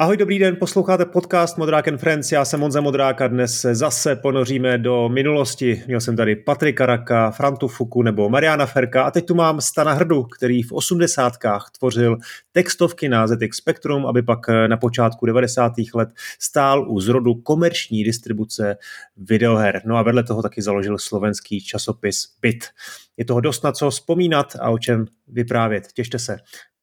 [0.00, 3.74] Ahoj, dobrý den, posloucháte podcast Modrák and Friends, já jsem Monza Modrák a dnes se
[3.74, 5.82] zase ponoříme do minulosti.
[5.86, 9.92] Měl jsem tady Patrika Raka, Frantu Fuku nebo Mariana Ferka a teď tu mám Stana
[9.92, 12.18] Hrdu, který v osmdesátkách tvořil
[12.52, 15.72] textovky na ZX Spectrum, aby pak na počátku 90.
[15.94, 16.08] let
[16.38, 18.76] stál u zrodu komerční distribuce
[19.16, 19.82] videoher.
[19.84, 22.64] No a vedle toho taky založil slovenský časopis Bit.
[23.16, 25.92] Je toho dost na co vzpomínat a o čem vyprávět.
[25.92, 26.36] Těšte se.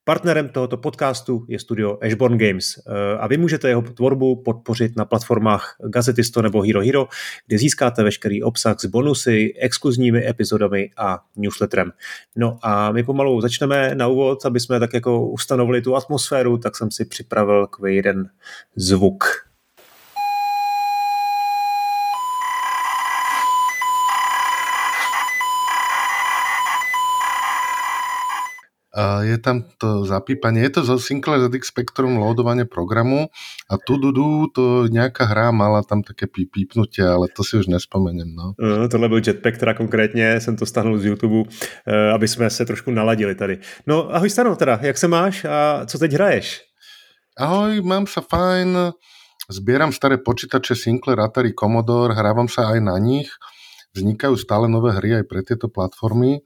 [0.08, 5.06] Partnerem tohoto podcastu je studio Ashborn Games eh, a vy můžete jeho tvorbu podpořit na
[5.06, 7.08] platformách Gazetisto nebo Hero Hero,
[7.48, 11.92] kde získáte veškerý obsah s bonusy, exkluzními epizodami a newsletterem.
[12.36, 16.78] No a my pomalu začneme na úvod, aby jsme tak jako ustanovili tu atmosféru, tak
[16.78, 18.30] jsem si připravil jeden
[18.76, 19.47] zvuk.
[29.22, 33.30] Je tam to zapípanie, je to zo Sinclair ZX Spectrum loadovanie programu
[33.70, 38.34] a tu dudu, to nejaká hra mala tam také pípnutie, ale to si už nespomeniem.
[38.34, 38.58] No.
[38.58, 41.46] Uh, tohle byl Jetpack, teda konkrétně jsem to stáhnul z YouTube, uh,
[42.14, 43.60] aby jsme se trošku naladili tady.
[43.88, 46.62] No ahoj Stano teda, jak se máš a co teď hraješ?
[47.38, 48.98] Ahoj, mám sa fajn,
[49.46, 53.30] zbieram staré počítače Sinclair, Atari, Commodore, hrávam sa aj na nich
[53.96, 56.44] vznikajú stále nové hry aj pre tieto platformy.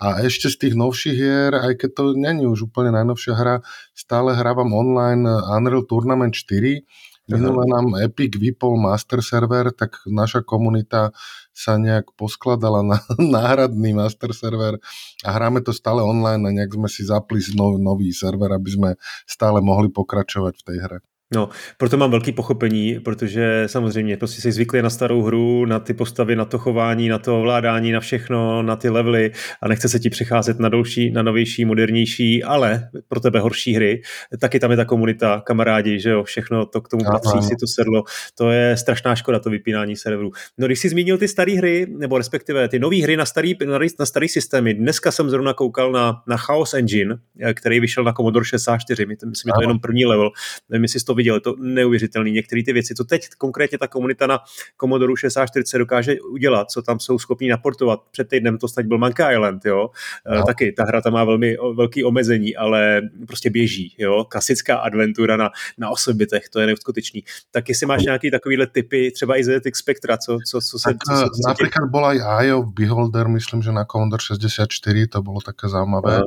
[0.00, 3.56] A ešte z tých novších hier, aj keď to není už úplne najnovšia hra,
[3.92, 6.86] stále hrávam online Unreal Tournament 4,
[7.28, 11.12] Minule nám Epic vypol master server, tak naša komunita
[11.52, 13.04] sa nejak poskladala na
[13.36, 14.80] náhradný master server.
[15.20, 18.90] A hráme to stále online a nejak sme si zapli nový server, aby sme
[19.28, 20.98] stále mohli pokračovať v tej hre.
[21.34, 25.94] No, proto mám velký pochopení, protože samozřejmě prostě si zvykli na starou hru, na ty
[25.94, 29.98] postavy, na to chování, na to ovládání, na všechno, na ty levely a nechce se
[29.98, 34.02] ti přicházet na další, na novější, modernější, ale pro tebe horší hry.
[34.40, 37.18] Taky tam je ta komunita, kamarádi, že jo, všechno to k tomu Aha.
[37.18, 38.04] patří, si to sedlo.
[38.34, 40.30] To je strašná škoda, to vypínání serverů.
[40.58, 43.78] No, když jsi zmínil ty staré hry, nebo respektive ty nové hry na starý, na,
[43.98, 47.16] na starý systémy, dneska jsem zrovna koukal na, na Chaos Engine,
[47.54, 50.30] který vyšel na Commodore 64, myslím, že to je jenom první level,
[50.68, 52.30] nevím, jestli to viděl, je to neuvěřitelné.
[52.30, 54.38] Některé ty věci, co teď konkrétně ta komunita na
[54.80, 58.00] Commodore 64 dokáže udělat, co tam jsou schopni naportovat.
[58.10, 59.90] Před týdnem to snad byl Monkey Island, jo.
[60.34, 60.42] No.
[60.46, 64.24] Taky ta hra tam má velmi velký omezení, ale prostě běží, jo.
[64.24, 67.24] Klasická adventura na, na osobitech, to je neuskutečný.
[67.50, 70.88] Tak jestli máš nějaký takovýhle typy, třeba i ZX Spectra, co, co, co se...
[70.88, 75.06] Tak, co, co, co napríklad bol aj Eye of Beholder, myslím, že na Commodore 64,
[75.06, 76.22] to bolo také zaujímavé.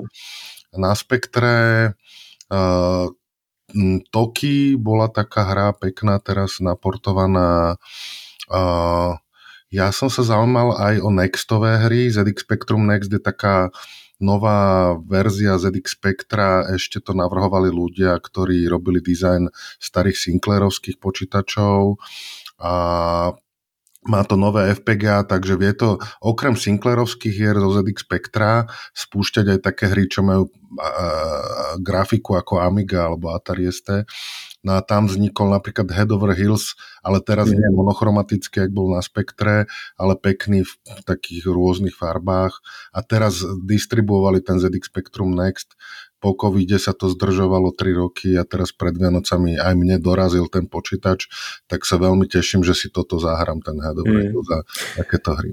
[0.77, 1.51] Na Spectre
[2.51, 3.07] uh,
[3.71, 7.79] Mm, Toki bola taká hra pekná, teraz naportovaná.
[8.51, 9.15] Uh,
[9.71, 12.11] ja som sa zaujímal aj o Nextové hry.
[12.11, 13.71] ZX Spectrum Next je taká
[14.21, 19.49] nová verzia ZX Spectra, ešte to navrhovali ľudia, ktorí robili dizajn
[19.81, 21.97] starých Sinclairovských počítačov
[22.61, 22.73] a
[24.01, 28.65] má to nové FPGA, takže vie to okrem Sinclairovských hier zo ZX Spectra
[28.97, 34.09] spúšťať aj také hry, čo majú uh, grafiku ako Amiga alebo Atari ST.
[34.61, 37.57] No a tam vznikol napríklad Head Over Hills, ale teraz mm.
[37.57, 39.65] nie monochromatický, ak bol na spektre,
[39.97, 42.61] ale pekný v takých rôznych farbách.
[42.93, 45.73] A teraz distribuovali ten ZX Spectrum Next
[46.21, 50.69] po covide sa to zdržovalo 3 roky a teraz pred Vianocami aj mne dorazil ten
[50.69, 51.25] počítač,
[51.65, 54.37] tak sa veľmi teším, že si toto zahrám, ten Head mm.
[54.45, 54.57] za
[55.01, 55.49] takéto hry.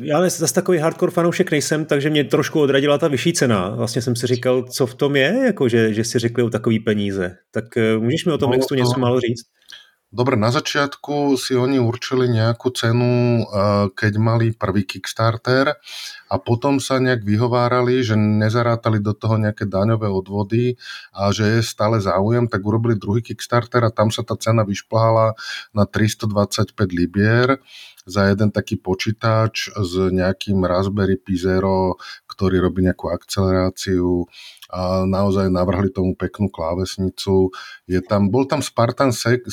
[0.00, 3.74] Já zase takový hardcore fanoušek nejsem, takže mě trošku odradila ta vyšší cena.
[3.74, 6.78] Vlastně jsem si říkal, co v tom je, jako že, že si řekli o takový
[6.78, 7.36] peníze.
[7.50, 9.57] Tak eh, můžeš mi o tom no, Nextu něco málo říct?
[10.08, 15.76] Dobre, na začiatku si oni určili nejakú cenu, eh, keď mali prvý Kickstarter
[16.32, 20.80] a potom sa nejak vyhovárali, že nezarátali do toho nejaké daňové odvody
[21.12, 25.36] a že je stále záujem, tak urobili druhý Kickstarter a tam sa tá cena vyšplhala
[25.76, 27.60] na 325 libier
[28.08, 34.24] za jeden taký počítač s nejakým Raspberry Pi Zero, ktorý robí nejakú akceleráciu
[34.68, 37.48] a naozaj navrhli tomu peknú klávesnicu.
[37.88, 39.48] Je tam, bol tam Spartan 6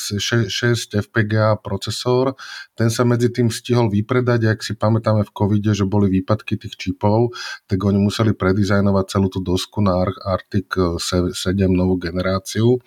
[0.91, 2.35] FPGA procesor,
[2.75, 6.75] ten sa medzi tým stihol vypredať, ak si pamätáme v covide, že boli výpadky tých
[6.75, 7.31] čipov,
[7.71, 11.39] tak oni museli predizajnovať celú tú dosku na Arctic 7
[11.71, 12.83] novú generáciu.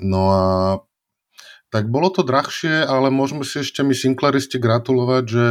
[0.00, 0.44] No a
[1.72, 5.44] tak bolo to drahšie, ale môžeme si ešte my Sinclairisti gratulovať, že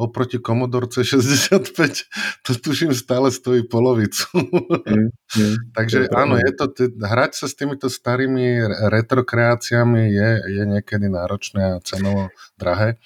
[0.00, 2.08] oproti Commodore C65
[2.48, 4.24] to tuším stále stojí polovicu.
[4.32, 6.64] Mm, mm, Takže to áno, je to,
[6.96, 12.96] hrať sa s týmito starými retrokreáciami je, je niekedy náročné a cenovo drahé.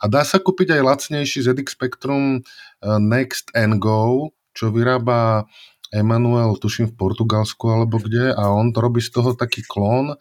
[0.00, 5.44] A dá sa kúpiť aj lacnejší ZX Spectrum eh, Next Go, čo vyrába
[5.92, 10.18] Emanuel, tuším v Portugalsku alebo kde, a on to robí z toho taký klón,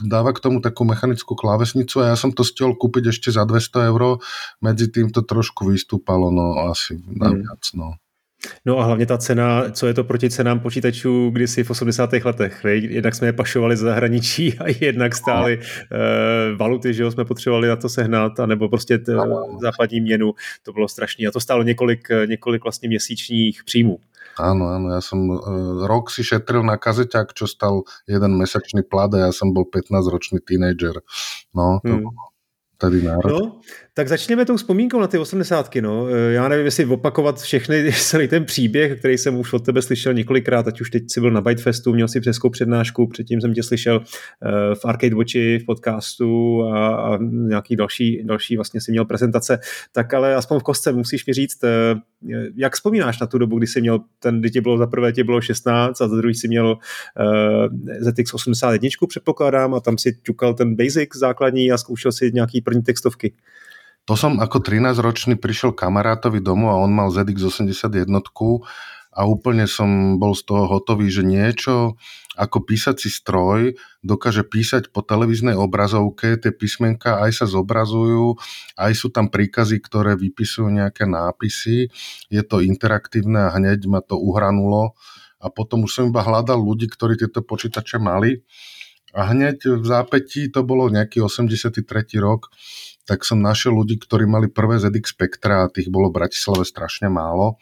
[0.00, 3.92] dáva k tomu takú mechanickú klávesnicu a ja som to stihol kúpiť ešte za 200
[3.92, 4.24] eur,
[4.64, 7.38] medzi tým to trošku vystúpalo, no asi na hmm.
[7.44, 8.00] viac, no.
[8.66, 12.12] No a hlavně ta cena, co je to proti cenám počítačů kdysi v 80.
[12.12, 12.64] letech.
[12.64, 12.88] Vej?
[12.90, 17.68] Jednak jsme je pašovali z zahraničí a jednak stály uh, valuty, že jo, jsme potřebovali
[17.68, 19.12] na to sehnat, anebo prostě t,
[19.60, 20.32] západní měnu.
[20.62, 21.26] To bylo strašné.
[21.26, 23.98] A to stálo několik, několik vlastně měsíčních příjmů.
[24.40, 29.12] Áno, áno, ja som uh, rok si šetril na kazeťák, čo stal jeden mesačný plat
[29.12, 31.04] a ja som bol 15-ročný tínedžer.
[31.52, 32.04] No, to hmm.
[32.08, 32.32] bolo
[32.82, 33.30] tady národ.
[33.30, 33.40] No,
[33.94, 35.82] tak začněme tou vzpomínkou na ty osmdesátky.
[35.82, 36.08] No.
[36.08, 40.14] E, já nevím, jestli opakovat všechny, celý ten příběh, který jsem už od tebe slyšel
[40.14, 43.62] několikrát, ať už teď si byl na Bytefestu, měl si přeskou přednášku, předtím jsem tě
[43.62, 49.04] slyšel e, v Arcade Watchi, v podcastu a, a nějaký další, další vlastně si měl
[49.04, 49.58] prezentace.
[49.92, 51.94] Tak ale aspoň v kostce musíš mi říct, e,
[52.56, 55.22] jak vzpomínáš na tu dobu, kdy jsi měl, ten, kdy ti bylo za prvé ti
[55.24, 56.78] bylo 16 a za druhý si měl
[58.00, 62.82] ZX 81, předpokládám, a tam si ťukal ten basic základní a zkoušel si nějaký první
[62.82, 63.32] textovky.
[64.10, 68.10] To som ako 13-ročný prišiel kamarátovi domov a on mal ZX81
[69.12, 72.00] a úplne som bol z toho hotový, že niečo
[72.32, 78.40] ako písací stroj dokáže písať po televíznej obrazovke, tie písmenka aj sa zobrazujú,
[78.80, 81.92] aj sú tam príkazy, ktoré vypisujú nejaké nápisy,
[82.32, 84.96] je to interaktívne a hneď ma to uhranulo
[85.38, 88.40] a potom už som iba hľadal ľudí, ktorí tieto počítače mali
[89.12, 91.84] a hneď v zápätí, to bolo nejaký 83.
[92.16, 92.48] rok,
[93.02, 97.10] tak som našiel ľudí, ktorí mali prvé ZX Spectra a tých bolo v Bratislave strašne
[97.10, 97.58] málo.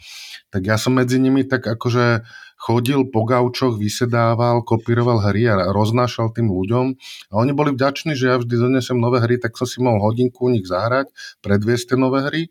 [0.53, 2.25] Tak ja som medzi nimi tak akože
[2.61, 6.93] chodil po gaučoch, vysedával, kopíroval hry a roznášal tým ľuďom.
[7.33, 10.45] A oni boli vďační, že ja vždy donesem nové hry, tak som si mohol hodinku
[10.45, 11.09] u nich zahrať,
[11.41, 12.43] predviesť tie nové hry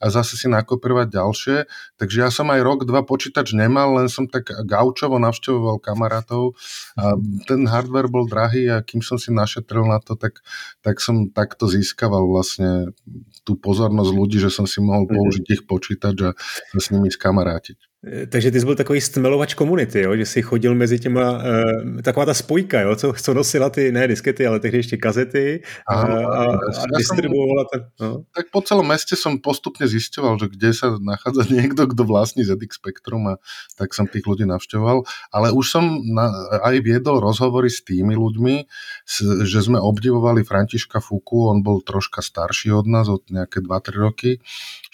[0.00, 1.56] a zase si nakopírovať ďalšie.
[2.00, 6.56] Takže ja som aj rok, dva počítač nemal, len som tak gaučovo navštevoval kamarátov
[6.96, 10.40] a ten hardware bol drahý a kým som si našetril na to, tak,
[10.80, 12.96] tak som takto získaval vlastne
[13.44, 15.12] tú pozornosť ľudí, že som si mohol mhm.
[15.12, 16.30] použiť ich počítač a
[16.72, 17.87] s nimi skamarátiť.
[18.06, 20.16] Eh, takže ty jsi byl takový stmelovač komunity, jo?
[20.16, 22.96] že jsi chodil mezi těma, uh, taková ta spojka, jo?
[22.96, 27.64] Co, co nosila ty, ne diskety, ale tehdy ještě kazety a, a, a, a distribuovala
[27.72, 27.84] ten...
[28.00, 28.22] No.
[28.34, 32.78] Tak po celom meste som postupne zisťoval, že kde sa nachádza niekto, kto vlastní ZX
[32.78, 33.42] Spectrum a
[33.74, 35.02] tak som tých ľudí navštevoval.
[35.34, 36.30] Ale už som na,
[36.62, 38.54] aj viedol rozhovory s tými ľuďmi,
[39.02, 43.98] s, že sme obdivovali Františka Fuku, on bol troška starší od nás, od nejaké 2-3
[43.98, 44.38] roky,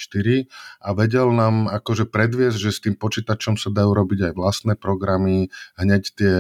[0.01, 0.49] 4
[0.81, 5.53] a vedel nám akože predviesť, že s tým počítačom sa dajú robiť aj vlastné programy,
[5.79, 6.35] hneď tie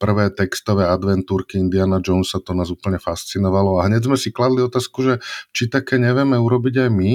[0.00, 5.04] prvé textové adventúrky Indiana Jonesa, to nás úplne fascinovalo a hneď sme si kladli otázku,
[5.04, 5.14] že
[5.52, 7.12] či také nevieme urobiť aj my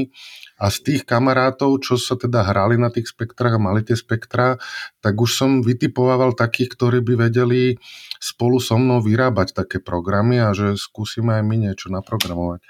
[0.62, 4.62] a z tých kamarátov, čo sa teda hrali na tých spektrách a mali tie spektra,
[5.02, 7.76] tak už som vytipovával takých, ktorí by vedeli
[8.22, 12.64] spolu so mnou vyrábať také programy a že skúsime aj my niečo naprogramovať.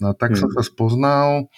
[0.00, 0.40] No tak hmm.
[0.40, 1.52] som sa spoznal,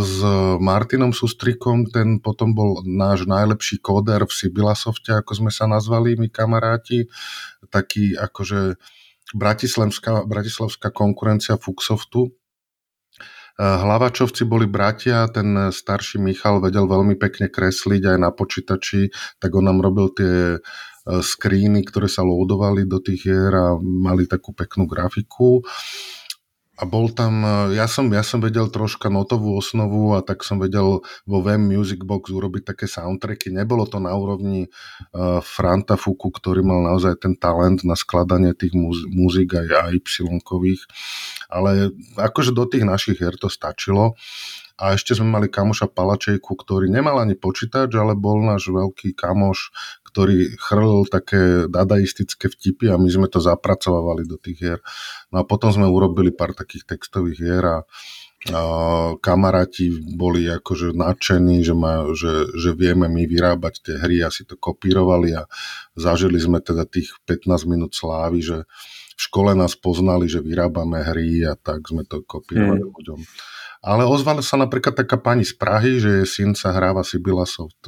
[0.00, 0.22] s
[0.62, 6.30] Martinom Sustrikom, ten potom bol náš najlepší kóder v Sibilasofte, ako sme sa nazvali my
[6.30, 7.10] kamaráti,
[7.74, 8.78] taký akože
[9.34, 12.30] bratislavská, bratislavská konkurencia Fuxsoftu.
[13.54, 19.70] Hlavačovci boli bratia, ten starší Michal vedel veľmi pekne kresliť aj na počítači, tak on
[19.70, 20.60] nám robil tie e,
[21.22, 25.62] screeny, ktoré sa loadovali do tých hier a mali takú peknú grafiku.
[26.74, 30.58] A bol tam, e, ja som, ja som vedel troška notovú osnovu a tak som
[30.58, 33.54] vedel vo VM Music Box urobiť také soundtracky.
[33.54, 38.74] Nebolo to na úrovni uh, Franta Fuku, ktorý mal naozaj ten talent na skladanie tých
[38.74, 40.82] muz- muzik aj Y-kových,
[41.46, 44.18] ale akože do tých našich her to stačilo.
[44.74, 49.70] A ešte sme mali kamoša Palačejku, ktorý nemal ani počítač, ale bol náš veľký kamoš,
[50.02, 54.80] ktorý chrlil také dadaistické vtipy a my sme to zapracovali do tých hier.
[55.30, 57.76] No a potom sme urobili pár takých textových hier a
[59.24, 64.44] kamaráti boli akože nadšení, že, ma, že, že vieme my vyrábať tie hry a si
[64.44, 65.48] to kopírovali a
[65.96, 68.68] zažili sme teda tých 15 minút slávy, že
[69.14, 72.90] v škole nás poznali, že vyrábame hry a tak sme to kopírovali mm.
[72.92, 73.20] ľuďom.
[73.84, 77.84] Ale ozvala sa napríklad taká pani z Prahy, že syn sa hráva Sibilasoft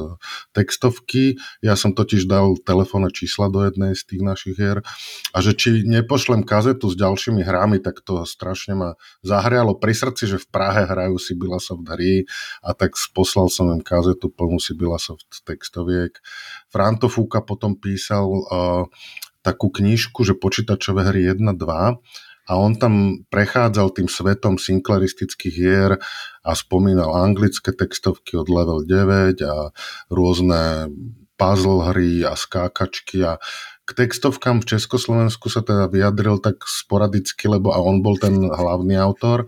[0.52, 1.40] textovky.
[1.64, 4.84] Ja som totiž dal telefónne čísla do jednej z tých našich hier
[5.32, 8.90] a že či nepošlem kazetu s ďalšími hrami, tak to strašne ma
[9.24, 12.28] zahrialo pri srdci, že v Prahe hrajú Sibilasoft hry
[12.60, 16.12] a tak poslal som im kazetu plnú Sibilasoft textoviek.
[16.68, 18.84] Franto Fúka potom písal uh,
[19.40, 25.98] takú knižku, že počítačové hry 1, 2 a on tam prechádzal tým svetom synklaristických hier
[26.46, 29.74] a spomínal anglické textovky od level 9 a
[30.08, 30.86] rôzne
[31.36, 33.26] puzzle hry a skákačky.
[33.26, 33.42] A
[33.86, 38.98] K textovkám v Československu sa teda vyjadril tak sporadicky, lebo a on bol ten hlavný
[38.98, 39.46] autor,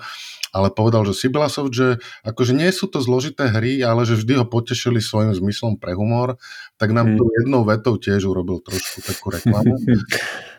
[0.52, 4.46] ale povedal, že Sibilasov, že akože nie sú to zložité hry, ale že vždy ho
[4.48, 6.40] potešili svojim zmyslom pre humor,
[6.78, 7.18] tak nám hmm.
[7.18, 9.76] tu jednou vetou tiež urobil trošku takú reklamu.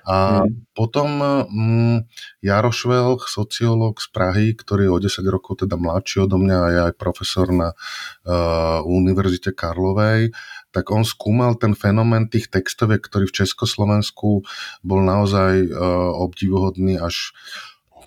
[0.10, 0.74] A hmm.
[0.74, 1.10] potom
[1.46, 1.98] mm,
[2.42, 6.68] Jaro Švelch, sociológ z Prahy, ktorý je o 10 rokov teda mladší odo mňa a
[6.74, 10.34] je aj profesor na uh, Univerzite Karlovej,
[10.74, 14.42] tak on skúmal ten fenomén tých textoviek, ktorý v Československu
[14.82, 17.38] bol naozaj uh, obdivuhodný až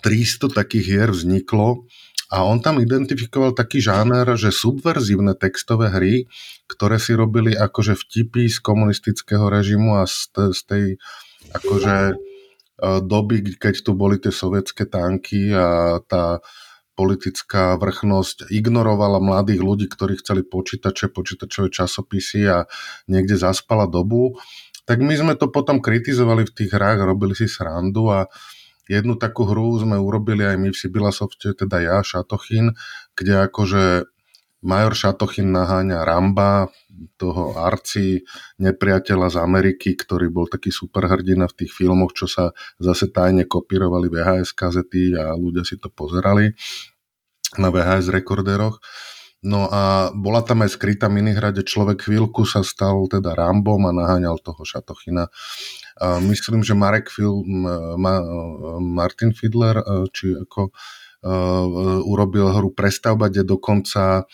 [0.03, 1.87] 300 takých hier vzniklo
[2.33, 6.25] a on tam identifikoval taký žáner, že subverzívne textové hry,
[6.65, 10.85] ktoré si robili akože vtipy z komunistického režimu a z, z tej
[11.53, 12.15] akože e,
[13.05, 16.41] doby, keď tu boli tie sovietské tanky a tá
[16.93, 22.65] politická vrchnosť ignorovala mladých ľudí, ktorí chceli počítače, počítačové časopisy a
[23.09, 24.37] niekde zaspala dobu,
[24.89, 28.29] tak my sme to potom kritizovali v tých hrách, robili si srandu a
[28.91, 32.75] Jednu takú hru sme urobili aj my v Sibilasofte, teda ja, Šatochin,
[33.15, 33.83] kde akože
[34.63, 36.71] Major Šatochin naháňa Ramba,
[37.17, 38.23] toho arci
[38.63, 44.07] nepriateľa z Ameriky, ktorý bol taký superhrdina v tých filmoch, čo sa zase tajne kopírovali
[44.07, 46.55] VHS kazety a ľudia si to pozerali
[47.59, 48.79] na VHS rekorderoch.
[49.43, 53.91] No a bola tam aj skrytá minihra, kde človek chvíľku sa stal teda Rambom a
[53.91, 55.27] naháňal toho Šatochina.
[56.25, 57.45] Myslím, že Marek Fil,
[57.97, 58.23] Ma,
[58.79, 59.77] Martin Fidler,
[60.09, 60.73] či ako
[62.03, 64.27] urobil hru Prestavba, kde dokonca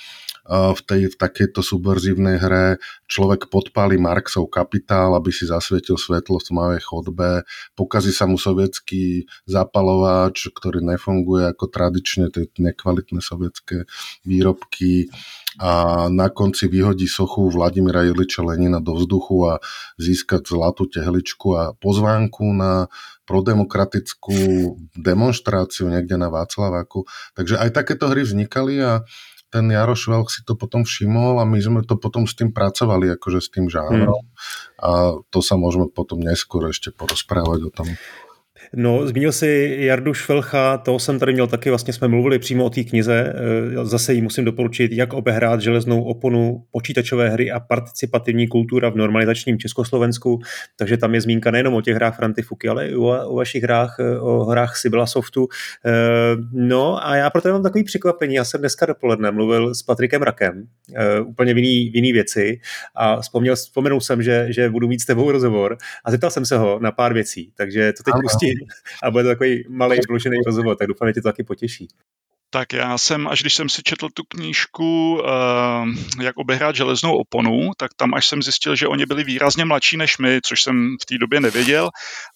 [0.50, 6.48] v, tej, v takejto subverzívnej hre človek podpáli Marxov kapitál, aby si zasvietil svetlo v
[6.50, 7.30] tmavej chodbe,
[7.78, 13.86] pokazí sa mu sovietský zapalovač, ktorý nefunguje ako tradične, tie nekvalitné sovietské
[14.26, 15.14] výrobky
[15.62, 19.54] a na konci vyhodí sochu Vladimira Iliča Lenina do vzduchu a
[20.02, 22.90] získať zlatú tehličku a pozvánku na
[23.30, 27.06] prodemokratickú demonstráciu niekde na Václaváku.
[27.38, 29.06] Takže aj takéto hry vznikali a
[29.50, 33.18] ten Jaroš Velk si to potom všimol a my sme to potom s tým pracovali,
[33.18, 34.22] akože s tým žánrom.
[34.22, 34.30] Hmm.
[34.80, 34.90] A
[35.34, 37.90] to sa môžeme potom neskôr ešte porozprávať o tom.
[38.76, 42.70] No, zmínil si Jardu Švelcha, to jsem tady měl taky, vlastně jsme mluvili přímo o
[42.70, 43.34] té knize,
[43.82, 48.96] e, zase ji musím doporučit, jak obehrát železnou oponu počítačové hry a participativní kultura v
[48.96, 50.40] normalizačním Československu,
[50.76, 53.96] takže tam je zmínka nejenom o těch hrách Frantifuky, ale i o, o vašich hrách,
[54.00, 55.48] e, o hrách Sibila Softu.
[55.86, 55.92] E,
[56.54, 60.64] no a já proto mám takový překvapení, já jsem dneska dopoledne mluvil s Patrikem Rakem,
[61.26, 62.60] úplně v jiný, v jiný věci
[62.96, 66.58] a vzpomněl, vzpomenul jsem, že, že budu mít s tebou rozhovor a zeptal jsem se
[66.58, 68.59] ho na pár věcí, takže to teď pustím
[69.04, 71.88] a bude to takový malý vložený rozhovor, tak doufám, že tě to taky potěší.
[72.52, 77.72] Tak já jsem, až když jsem si četl tu knížku uh, Jak obehrát železnou oponu,
[77.78, 81.06] tak tam až jsem zjistil, že oni byli výrazně mladší než my, což jsem v
[81.06, 81.90] té době nevěděl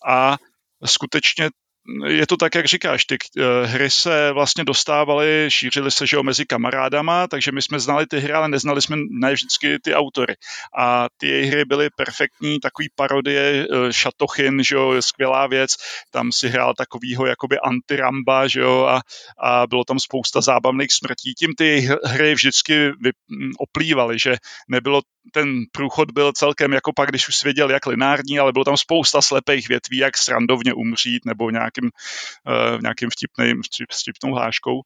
[0.07, 0.37] a
[0.85, 1.49] skutečně
[2.07, 6.23] je to tak, jak říkáš, ty eh, hry se vlastně dostávaly, šířily se že jo,
[6.23, 10.35] mezi kamarádama, takže my jsme znali ty hry, ale neznali jsme ne vždycky ty autory.
[10.77, 15.75] A ty hry byly perfektní, takový parodie, eh, Šatochin, že jo, skvělá věc,
[16.11, 19.01] tam si hrál takovýho jakoby antiramba, že jo, a,
[19.39, 21.33] a bylo tam spousta zábavných smrtí.
[21.33, 22.91] Tím ty hry vždycky
[23.59, 24.35] oplývaly, že
[24.67, 25.01] nebylo
[25.31, 29.21] ten průchod byl celkem jako pak, když už svěděl, jak linární, ale bylo tam spousta
[29.21, 33.61] slepých větví, jak srandovně umřít nebo nějakým, uh, nějakým vtipným,
[33.91, 34.81] vtipnou hláškou.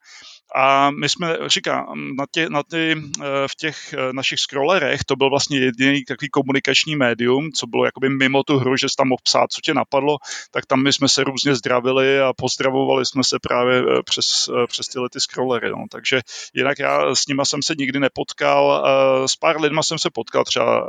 [0.56, 5.16] A my jsme, říká, na, tě, na ty, eh, v těch eh, našich scrollerech to
[5.16, 9.08] byl vlastně jediný takový komunikační médium, co bylo jakoby mimo tu hru, že jsi tam
[9.08, 10.18] mohl psát, co tě napadlo,
[10.52, 15.10] tak tam my jsme se různě zdravili a pozdravovali jsme se právě přes, přes tyhle
[15.10, 15.70] ty scrollery.
[15.70, 15.86] No.
[15.92, 16.22] Takže
[16.54, 18.86] jinak já s nima jsem se nikdy nepotkal,
[19.26, 20.88] s pár lidma jsem se potkal, třeba,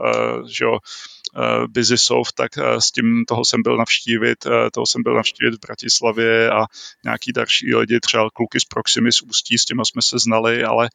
[0.49, 5.14] že jo, uh, Busysoft, tak uh, s tím toho jsem byl navštívit, toho jsem byl
[5.14, 6.64] navštívit v Bratislavě a
[7.04, 10.88] nějaký další lidi, třeba kluky z Proximy z Ústí, s těma jsme se znali, ale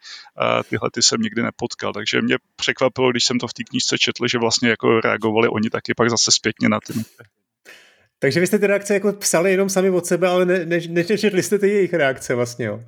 [0.69, 1.93] tyhle ty jsem nikdy nepotkal.
[1.93, 5.69] Takže mě překvapilo, když jsem to v té knížce četl, že vlastně jako reagovali oni
[5.69, 6.93] taky pak zase zpětně na ty
[8.23, 11.43] takže vy jste ty reakce jako psali jenom sami od sebe, ale ne, ne, nečetli
[11.43, 12.79] jste ty jejich reakce vlastně, jo?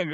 [0.00, 0.08] Eh,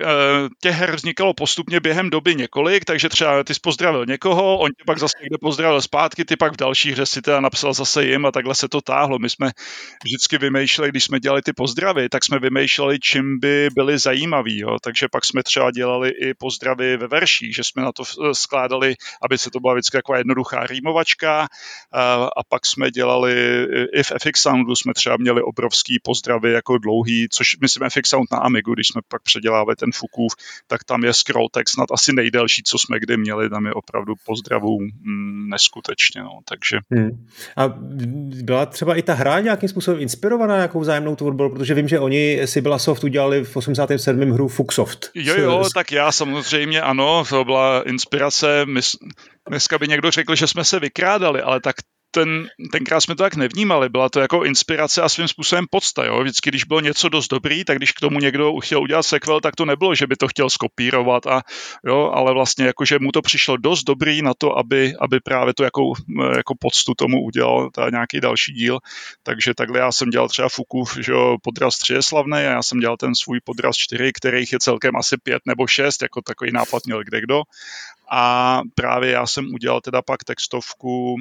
[0.61, 4.85] těch her vznikalo postupně během doby několik, takže třeba ty jsi pozdravil někoho, on tě
[4.87, 8.27] pak zase někde pozdravil zpátky, ty pak v další hře si teda napsal zase jim
[8.27, 9.19] a takhle se to táhlo.
[9.19, 9.51] My jsme
[10.05, 14.79] vždycky vymýšleli, když jsme dělali ty pozdravy, tak jsme vymýšleli, čím by byly zajímavý, jo?
[14.83, 18.95] takže pak jsme třeba dělali i pozdravy ve verších, že jsme na to eh, skládali,
[19.23, 21.47] aby se to byla vždycky taková jednoduchá rýmovačka
[22.37, 23.35] a pak jsme dělali
[23.93, 28.33] i v FX Soundu jsme třeba měli obrovský pozdravy jako dlouhý, což myslím Fix Sound
[28.33, 30.33] na Amigu, když jsme pak předělávali ten Fukův,
[30.67, 34.15] tak tam je scroll text snad asi nejdelší, co jsme kdy měli, tam je opravdu
[34.27, 36.79] pozdravů mm, neskutečně, no, takže.
[36.91, 37.27] Hmm.
[37.57, 37.69] A
[38.43, 42.41] byla třeba i ta hra nějakým způsobem inspirovaná nějakou vzájemnou tvorbou, protože vím, že oni
[42.45, 44.31] si byla Soft udělali v 87.
[44.31, 45.11] hru Fuxsoft.
[45.15, 48.81] Jo, jo, tak já samozřejmě ano, to byla inspirace, my,
[49.49, 51.77] dneska by někdo řekl, že jsme se vykrádali, ale tak
[52.15, 56.23] ten, tenkrát jsme to tak nevnímali, byla to jako inspirace a svým způsobem podsta, jo?
[56.23, 59.57] Vždycky, když bylo něco dost dobrý, tak když k tomu někdo chtěl udělat sequel, tak
[59.57, 61.43] to nebylo, že by to chtěl skopírovat, a,
[61.87, 62.11] jo?
[62.15, 65.65] ale vlastně jako, že mu to přišlo dost dobrý na to, aby, aby právě to
[65.65, 65.93] jako,
[66.37, 68.79] jako poctu tomu udělal ta nějaký další díl,
[69.23, 72.63] takže takhle já jsem dělal třeba Fukův, že jo, podraz 3 je slavný a já
[72.63, 76.53] jsem dělal ten svůj podraz 4, kterých je celkem asi 5 nebo 6, jako takový
[76.53, 77.43] nápad měl kde kdo
[78.11, 81.17] a právě já jsem udělal teda pak textovku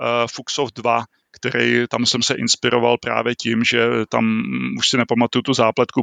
[0.00, 5.42] Fuxov 2, který tam jsem se inspiroval právě tím, že tam mm, už si nepamatuju
[5.42, 6.02] tu zápletku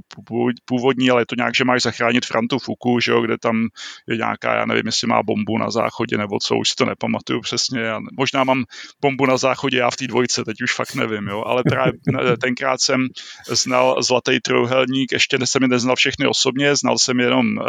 [0.66, 3.68] původní, ale je to nějak, že máš zachránit Frantu Fuku, že jo, kde tam
[4.08, 7.42] je nějaká, já nevím, jestli má bombu na záchodě nebo co, už si to nepamatuju
[7.42, 7.80] přesně.
[7.80, 8.64] Já, možná mám
[9.02, 11.94] bombu na záchodě já v té dvojce, teď už fakt nevím, jo, ale právě
[12.42, 13.08] tenkrát jsem
[13.50, 17.66] znal Zlatý trojuhelník, ještě jsem je neznal všechny osobně, znal jsem jenom uh,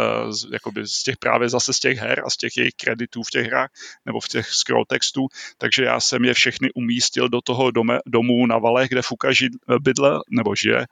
[0.53, 3.45] jakoby z těch právě zase z těch her a z těch jejich kreditů v těch
[3.45, 3.69] hrách
[4.05, 8.45] nebo v těch scroll textů, takže já jsem je všechny umístil do toho dome, domu
[8.45, 10.85] na Valech, kde Fuka žid, bydle, nebo žije,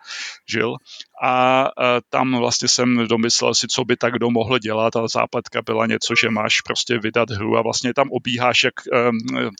[0.50, 0.76] žil.
[1.22, 1.66] A
[2.10, 6.14] tam vlastně jsem domyslel si, co by tak kdo mohl dělat a zápletka byla něco,
[6.22, 8.74] že máš prostě vydat hru a vlastně tam obíháš jak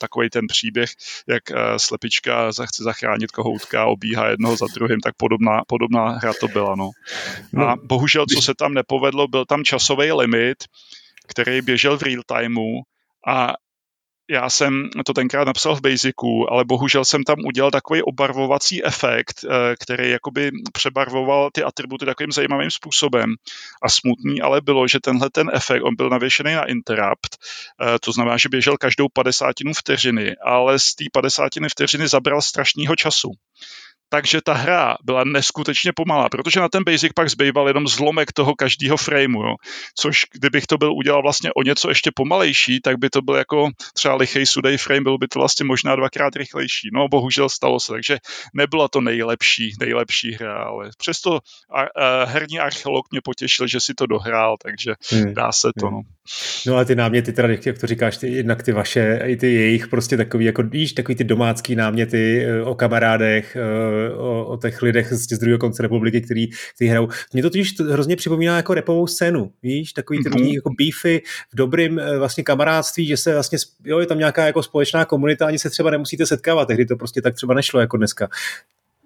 [0.00, 0.90] takový ten příběh,
[1.28, 6.32] jak uh, slepička chce zachránit kohoutka a obíhá jednoho za druhým, tak podobná, podobná hra
[6.40, 6.74] to byla.
[6.76, 6.90] No.
[7.56, 10.64] A no, bohužel, co se tam nepovedlo, byl tam časový limit,
[11.28, 12.82] který běžel v real timeu
[13.26, 13.54] a
[14.30, 19.44] já jsem to tenkrát napsal v Basicu, ale bohužel jsem tam udělal takový obarvovací efekt,
[19.44, 23.34] eh, který jakoby přebarvoval ty atributy takovým zajímavým způsobem.
[23.82, 28.12] A smutný ale bylo, že tenhle ten efekt, on byl navěšený na interrupt, eh, to
[28.12, 33.30] znamená, že běžel každou padesátinu vteřiny, ale z té padesátiny vteřiny zabral strašného času
[34.08, 38.54] takže ta hra byla neskutečně pomalá, protože na ten Basic pak zbýval jenom zlomek toho
[38.54, 39.54] každého frameu, jo.
[39.94, 43.70] což kdybych to byl udělal vlastně o něco ještě pomalejší, tak by to byl jako
[43.94, 46.90] třeba lichej sudej frame, bylo by to vlastně možná dvakrát rychlejší.
[46.92, 48.18] No bohužel stalo se, takže
[48.54, 51.40] nebyla to nejlepší, nejlepší hra, ale přesto
[51.70, 55.34] a, a, herní archeolog mě potěšil, že si to dohrál, takže hmm.
[55.34, 55.86] dá se to.
[55.86, 55.96] Hmm.
[55.96, 56.02] No.
[56.66, 59.88] No a ty náměty, teda, jak to říkáš, ty, jednak ty vaše, i ty jejich
[59.88, 64.82] prostě takový, jako víš, takový ty domácký náměty eh, o kamarádech, eh, o, o těch
[64.82, 67.08] lidech z, z druhého konce republiky, který, který hrajou.
[67.32, 70.54] Mě to totiž hrozně připomíná jako repovou scénu, víš, takový ty mm-hmm.
[70.54, 74.62] jako beefy v dobrým eh, vlastně kamarádství, že se vlastně, jo, je tam nějaká jako
[74.62, 78.28] společná komunita, ani se třeba nemusíte setkávat, tehdy to prostě tak třeba nešlo jako dneska.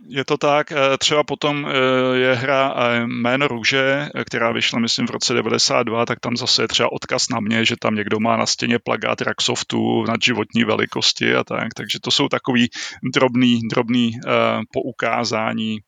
[0.08, 2.74] Je to tak, eh, třeba potom eh, je hra
[3.06, 7.40] Jméno růže, která vyšla, myslím, v roce 92, tak tam zase je třeba odkaz na
[7.40, 11.98] mě, že tam někdo má na stěně plagát Raxoftu na životní velikosti a tak, takže
[12.02, 12.68] to jsou takový
[13.14, 14.12] drobný, drobný
[14.72, 15.78] poukázání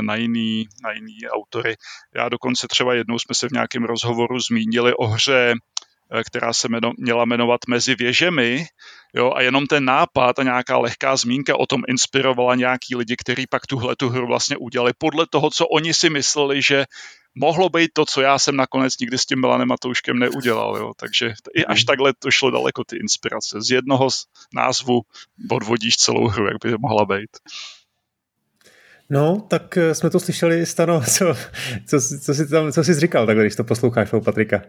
[0.00, 1.76] na jiný, na jiný autory.
[2.16, 5.54] Já dokonce třeba jednou jsme se v nějakém rozhovoru zmínili o hře
[6.26, 8.66] která se jmeno, měla jmenovat Mezi věžemi,
[9.14, 13.46] jo, a jenom ten nápad a nějaká lehká zmínka o tom inspirovala nějaký lidi, kteří
[13.46, 16.84] pak tuhle tu hru vlastně udělali podle toho, co oni si mysleli, že
[17.34, 20.76] mohlo být to, co já jsem nakonec nikdy s tím Milanem Matouškem neudělal.
[20.76, 20.92] Jo.
[20.96, 21.86] Takže i až mhm.
[21.86, 23.62] takhle to šlo daleko, ty inspirace.
[23.62, 25.00] Z jednoho z názvu
[25.50, 27.30] odvodíš celou hru, jak by mohla být.
[29.10, 31.34] No, tak eh, jsme to slyšeli, Stano, co,
[31.86, 34.62] co, co, jsi, tam, co jsi říkal, tak když to posloucháš u Patrika.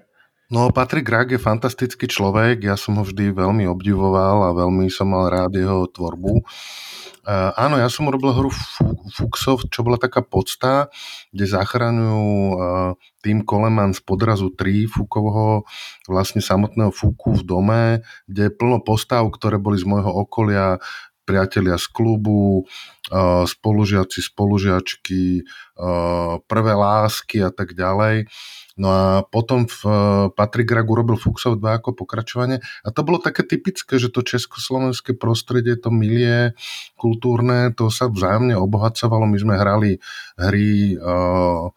[0.50, 5.14] No, Patrick Rag je fantastický človek, ja som ho vždy veľmi obdivoval a veľmi som
[5.14, 6.42] mal rád jeho tvorbu.
[7.22, 8.50] Uh, áno, ja som urobil hru
[9.14, 10.90] Fuxov, čo bola taká podsta,
[11.30, 15.70] kde zachraňujú uh, tým Coleman z podrazu 3 Fukovho,
[16.10, 17.84] vlastne samotného Fuku v dome,
[18.26, 20.82] kde je plno postav, ktoré boli z môjho okolia,
[21.30, 22.66] priatelia z klubu,
[23.14, 25.46] uh, spolužiaci, spolužiačky,
[26.50, 28.26] prvé lásky a tak ďalej.
[28.80, 29.94] No a potom v eh,
[30.32, 35.20] Patrik Grag urobil Fuxov 2 ako pokračovanie a to bolo také typické, že to československé
[35.20, 36.56] prostredie, to milie
[36.96, 39.28] kultúrne, to sa vzájomne obohacovalo.
[39.28, 40.00] My sme hrali
[40.39, 41.68] hry uh,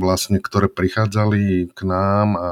[0.00, 2.50] vlastne, ktoré prichádzali k nám a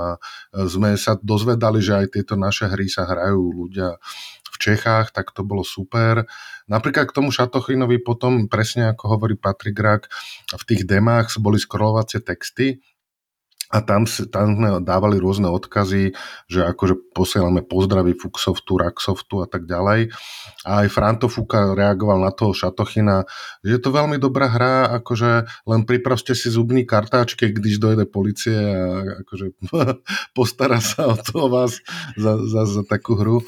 [0.69, 4.01] sme sa dozvedali, že aj tieto naše hry sa hrajú ľudia
[4.55, 6.25] v Čechách, tak to bolo super.
[6.71, 10.09] Napríklad k tomu Šatochinovi potom, presne ako hovorí Patrik Rak,
[10.55, 12.81] v tých demách boli scrollovacie texty,
[13.75, 16.15] a tam, tam sme dávali rôzne odkazy,
[16.47, 20.15] že akože posielame pozdravy Fuxsoftu, Raxsoftu a tak ďalej.
[20.63, 23.27] A aj Franto Fuka reagoval na toho Šatochina,
[23.67, 28.55] že je to veľmi dobrá hra, akože len pripravte si zubní kartáčky, když dojde policie
[28.55, 29.59] a akože
[30.39, 31.83] postará sa o to vás
[32.15, 33.43] za, za, za takú hru.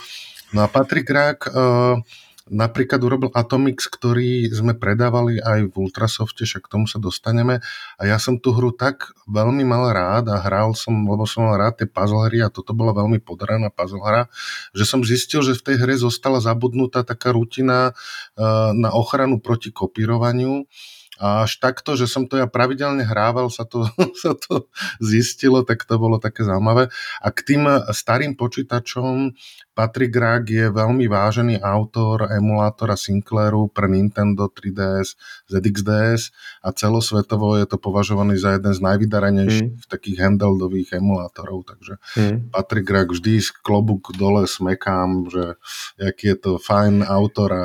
[0.50, 2.02] No a Patrik Rák uh,
[2.46, 7.58] napríklad urobil Atomix, ktorý sme predávali aj v Ultrasofte, však k tomu sa dostaneme.
[7.98, 11.58] A ja som tú hru tak veľmi mal rád a hral som, lebo som mal
[11.58, 14.30] rád tie puzzle hry a toto bola veľmi podaraná puzzle hra,
[14.70, 19.74] že som zistil, že v tej hre zostala zabudnutá taká rutina uh, na ochranu proti
[19.74, 20.70] kopírovaniu
[21.16, 23.88] a až takto, že som to ja pravidelne hrával, sa to,
[24.22, 24.68] sa to
[25.00, 26.92] zistilo, tak to bolo také zaujímavé.
[27.24, 29.32] A k tým starým počítačom
[29.76, 35.20] Patrick Rag je veľmi vážený autor emulátora Sinclairu pre Nintendo 3DS,
[35.52, 36.32] ZXDS
[36.64, 39.92] a celosvetovo je to považovaný za jeden z najvydarenejších mm.
[39.92, 41.68] takých handheldových emulátorov.
[41.68, 42.56] Takže mm.
[42.56, 45.60] Patrick Rag vždy z klobúk dole smekám, že
[46.00, 47.64] aký je to fajn autor a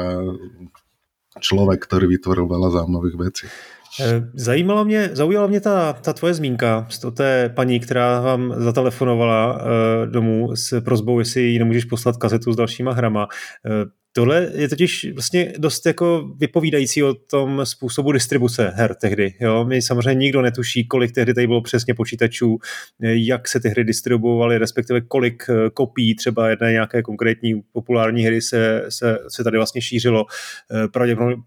[1.39, 3.47] člověk, který vytvoril veľa zaujímavých vecí.
[3.99, 9.53] Eh, zajímalo mě, zaujala mě ta, ta tvoje zmínka z té paní, která vám zatelefonovala
[9.53, 9.61] uh,
[10.11, 13.27] domů s prozbou, jestli jí nemůžeš poslat kazetu s dalšíma hrama.
[14.13, 19.33] Tohle je totiž vlastně dost jako vypovídající o tom způsobu distribuce her tehdy.
[19.39, 19.65] Jo?
[19.65, 22.57] My samozřejmě nikdo netuší, kolik tehdy tady bylo přesně počítačů,
[23.01, 28.41] jak se ty hry distribuovaly, respektive kolik eh, kopií třeba jedné nějaké konkrétní populární hry
[28.41, 30.25] se, se, se tady vlastně šířilo.
[30.71, 30.87] Eh,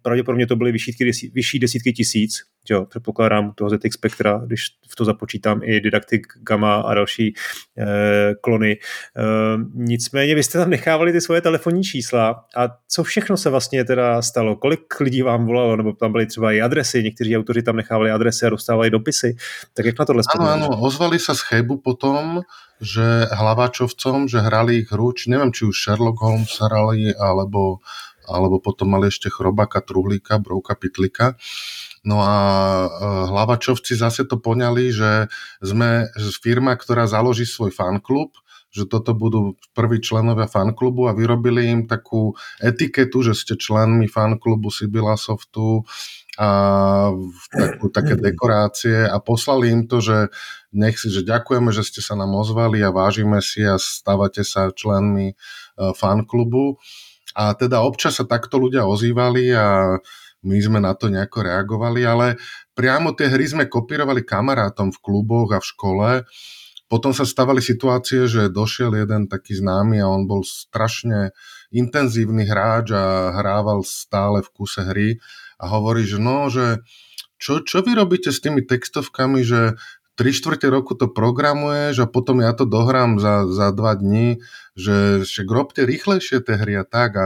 [0.02, 0.92] pravděpodobně to byly vyšší,
[1.32, 6.80] vyšší desítky tisíc, jo, předpokládám toho ZX Spectra, když v to započítám i Didactic Gamma
[6.80, 7.34] a další
[7.78, 8.78] eh, klony.
[9.16, 9.22] Eh,
[9.74, 14.22] nicméně vy jste tam nechávali ty svoje telefonní čísla a co všechno se vlastně teda
[14.22, 14.56] stalo?
[14.56, 15.76] Kolik lidí vám volalo?
[15.76, 19.36] Nebo tam byly třeba i adresy, někteří autoři tam nechávali adresy a dostávali dopisy.
[19.74, 22.42] Tak jak na tohle Áno, áno, ozvali sa z Chebu potom,
[22.82, 27.84] že hlaváčovcom, že hrali ich hru, či neviem, či už Sherlock Holmes hrali, alebo,
[28.26, 31.38] alebo potom mali ešte Chrobaka, Truhlíka, Brouka, Pitlika.
[32.04, 32.86] No a e,
[33.32, 35.32] hlavačovci zase to poňali, že
[35.64, 38.36] sme firma, ktorá založí svoj fanklub,
[38.74, 44.68] že toto budú prví členovia fanklubu a vyrobili im takú etiketu, že ste členmi fanklubu
[44.68, 45.86] Sibila Softu
[46.34, 46.50] a
[47.54, 50.34] takú, také dekorácie a poslali im to, že
[50.74, 54.74] nech si, že ďakujeme, že ste sa nám ozvali a vážime si a stávate sa
[54.74, 55.34] členmi e,
[55.94, 56.82] fanklubu.
[57.38, 59.98] A teda občas sa takto ľudia ozývali a
[60.44, 62.26] my sme na to nejako reagovali, ale
[62.76, 66.08] priamo tie hry sme kopírovali kamarátom v kluboch a v škole.
[66.84, 71.32] Potom sa stavali situácie, že došiel jeden taký známy a on bol strašne
[71.72, 75.08] intenzívny hráč a hrával stále v kuse hry
[75.56, 76.84] a hovorí, že no, že
[77.40, 79.80] čo, čo vy robíte s tými textovkami, že
[80.14, 84.38] tri štvrte roku to programuješ a potom ja to dohrám za, za dva dní,
[84.78, 87.24] že však robte rýchlejšie tie hry a tak a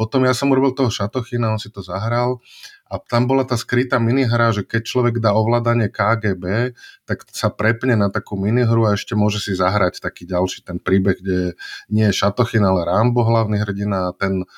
[0.00, 2.40] potom ja som urobil toho Šatochina, on si to zahral
[2.88, 6.72] a tam bola tá skrytá minihra, že keď človek dá ovládanie KGB,
[7.04, 11.20] tak sa prepne na takú minihru a ešte môže si zahrať taký ďalší ten príbeh,
[11.20, 11.52] kde
[11.92, 14.48] nie je Šatochin, ale Rambo hlavný hrdina a ten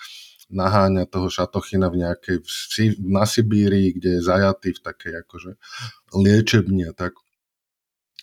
[0.46, 2.38] naháňa toho Šatochina v nejakej
[3.02, 5.58] na Sibírii, kde je zajatý v takej akože
[6.14, 7.18] liečebni tak.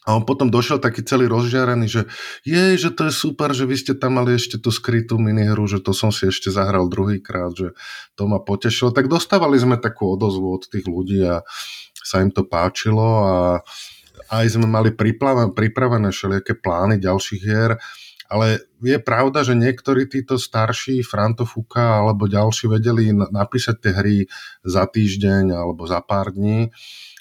[0.09, 2.09] A on potom došiel taký celý rozžiarený, že
[2.41, 5.77] je, že to je super, že vy ste tam mali ešte tú skrytú minihru, že
[5.77, 7.77] to som si ešte zahral druhýkrát, že
[8.17, 8.89] to ma potešilo.
[8.89, 11.45] Tak dostávali sme takú odozvu od tých ľudí a
[11.93, 13.37] sa im to páčilo a
[14.33, 14.89] aj sme mali
[15.53, 17.77] pripravené všelijaké plány ďalších hier,
[18.33, 24.17] ale je pravda, že niektorí títo starší Frantofuka alebo ďalší vedeli napísať tie hry
[24.65, 26.73] za týždeň alebo za pár dní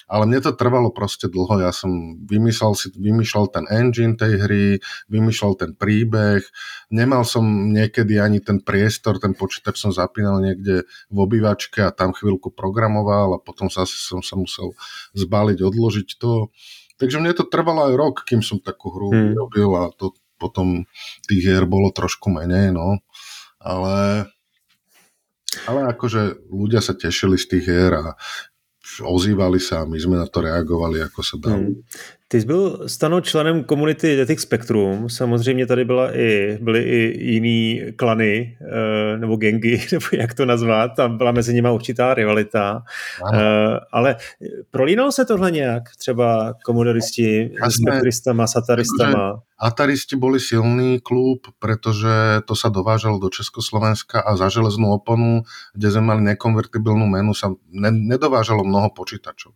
[0.09, 4.65] ale mne to trvalo proste dlho, ja som vymýšľal, si, vymýšľal ten engine tej hry,
[5.05, 6.41] vymýšľal ten príbeh,
[6.89, 12.17] nemal som niekedy ani ten priestor, ten počítač som zapínal niekde v obývačke a tam
[12.17, 14.73] chvíľku programoval a potom zase som sa musel
[15.13, 16.49] zbaliť, odložiť to.
[16.97, 19.37] Takže mne to trvalo aj rok, kým som takú hru hmm.
[19.37, 20.89] robil a to potom
[21.29, 22.97] tých hier bolo trošku menej, no.
[23.61, 24.25] Ale
[25.65, 28.13] ale akože ľudia sa tešili z tých hier a
[29.03, 31.57] ozývali sa a my sme na to reagovali, ako sa dalo.
[31.57, 31.81] Hmm.
[32.27, 37.81] Ty jsi byl stano členem komunity Detix Spectrum, samozřejmě tady byla i, byly i jiný
[37.95, 42.83] klany, eh, nebo gengy, nebo jak to nazvat, tam byla mezi nimi určitá rivalita,
[43.23, 43.39] ano.
[43.39, 44.15] Eh, ale
[44.71, 49.41] prolínalo se tohle nějak, třeba komodoristi s spectristama, sataristama?
[49.59, 55.43] Ataristi boli silný klub, pretože to sa dovážalo do Československa a za železnú oponu,
[55.75, 59.51] kde sme mali nekonvertibilnú menu, sa nedovážalo mnoho počítačov.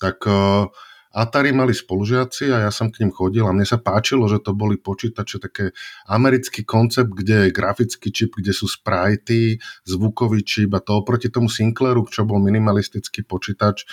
[0.00, 0.72] Tak uh,
[1.10, 4.54] Atari mali spolužiaci a ja som k ním chodil a mne sa páčilo, že to
[4.54, 5.74] boli počítače také
[6.06, 9.58] americký koncept, kde je grafický čip, kde sú sprajty,
[9.90, 13.86] zvukový čip a to oproti tomu Sinclairu, čo bol minimalistický počítač, e,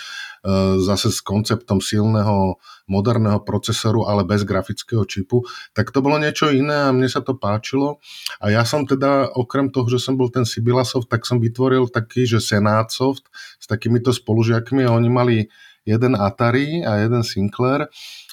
[0.77, 5.41] zase s konceptom silného moderného procesoru, ale bez grafického čipu,
[5.73, 7.97] tak to bolo niečo iné a mne sa to páčilo.
[8.37, 12.29] A ja som teda, okrem toho, že som bol ten Sibilasoft, tak som vytvoril taký,
[12.29, 13.25] že Senátsoft
[13.57, 15.37] s takýmito spolužiakmi a oni mali
[15.87, 17.87] jeden Atari a jeden Sinclair.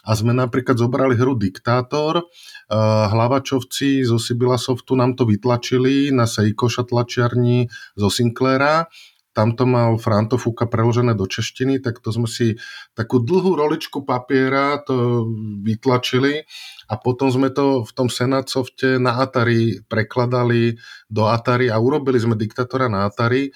[0.05, 2.29] A sme napríklad zobrali hru Diktátor,
[3.09, 8.85] hlavačovci zo Sibila Softu nám to vytlačili na Seikoša tlačiarni zo Sinclaira.
[9.35, 12.55] Tam to mal Franto Fuka preložené do češtiny, tak to sme si
[12.95, 15.27] takú dlhú roličku papiera to
[15.65, 16.47] vytlačili.
[16.87, 20.79] A potom sme to v tom Senacofte na Atari prekladali
[21.11, 23.51] do Atari a urobili sme diktatora na Atari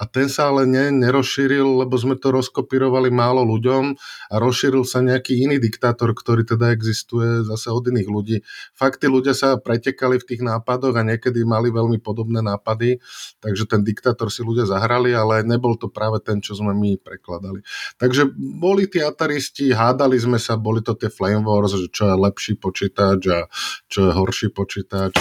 [0.00, 4.00] a ten sa ale ne, nerozšíril, lebo sme to rozkopírovali málo ľuďom
[4.32, 8.36] a rozšíril sa nejaký iný diktátor, ktorý teda existuje zase od iných ľudí.
[8.72, 12.96] Fakt, tí ľudia sa pretekali v tých nápadoch a niekedy mali veľmi podobné nápady,
[13.44, 17.60] takže ten diktátor si ľudia zahrali, ale nebol to práve ten, čo sme my prekladali.
[18.00, 22.16] Takže boli tí ataristi, hádali sme sa, boli to tie Flame Wars, že čo je
[22.16, 23.44] lepší počítač a
[23.92, 25.12] čo je horší počítač.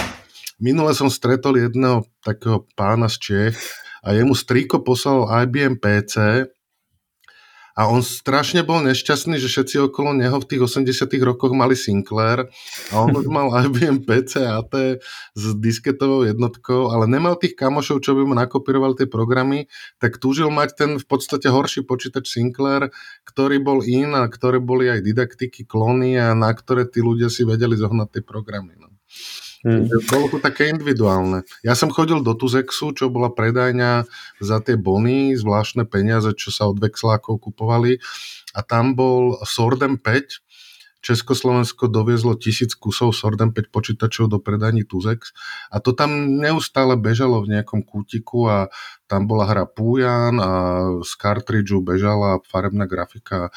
[0.59, 3.59] Minule som stretol jedného takého pána z Čech,
[4.03, 6.47] a jemu strýko poslal IBM PC
[7.79, 12.51] a on strašne bol nešťastný, že všetci okolo neho v tých 80 rokoch mali Sinclair
[12.91, 14.99] a on už mal IBM PC AT
[15.31, 20.51] s disketovou jednotkou, ale nemal tých kamošov, čo by mu nakopírovali tie programy, tak túžil
[20.51, 22.91] mať ten v podstate horší počítač Sinclair,
[23.23, 27.47] ktorý bol in a ktoré boli aj didaktiky, klony a na ktoré tí ľudia si
[27.47, 28.75] vedeli zohnať tie programy.
[28.75, 28.91] No.
[29.59, 29.91] Hmm.
[30.07, 31.43] Bolo to také individuálne.
[31.67, 34.07] Ja som chodil do Tuzexu, čo bola predajňa
[34.39, 37.99] za tie bony, zvláštne peniaze, čo sa od vexlákov kupovali.
[38.55, 40.39] A tam bol Sordem 5,
[40.99, 45.31] Československo doviezlo tisíc kusov Sordem 5 počítačov do predajní Tuzex
[45.71, 48.57] a to tam neustále bežalo v nejakom kútiku a
[49.07, 50.51] tam bola hra Pujan a
[50.99, 53.47] z kartridžu bežala farebná grafika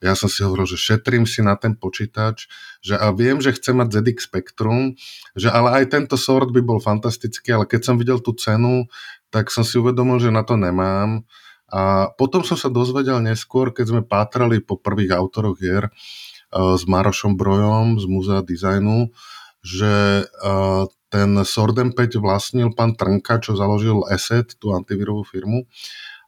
[0.00, 2.48] ja som si hovoril, že šetrím si na ten počítač,
[2.80, 4.96] že a viem, že chcem mať ZX Spectrum,
[5.36, 8.88] že ale aj tento sort by bol fantastický, ale keď som videl tú cenu,
[9.28, 11.28] tak som si uvedomil, že na to nemám.
[11.70, 16.82] A potom som sa dozvedel neskôr, keď sme pátrali po prvých autoroch hier uh, s
[16.88, 19.12] Marošom Brojom z Múzea dizajnu,
[19.60, 25.68] že uh, ten Sordem 5 vlastnil pán Trnka, čo založil Asset, tú antivírovú firmu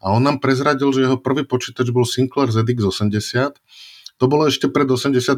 [0.02, 3.54] a on nám prezradil, že jeho prvý počítač bol Sinclair ZX80.
[4.20, 5.34] To bolo ešte pred 81,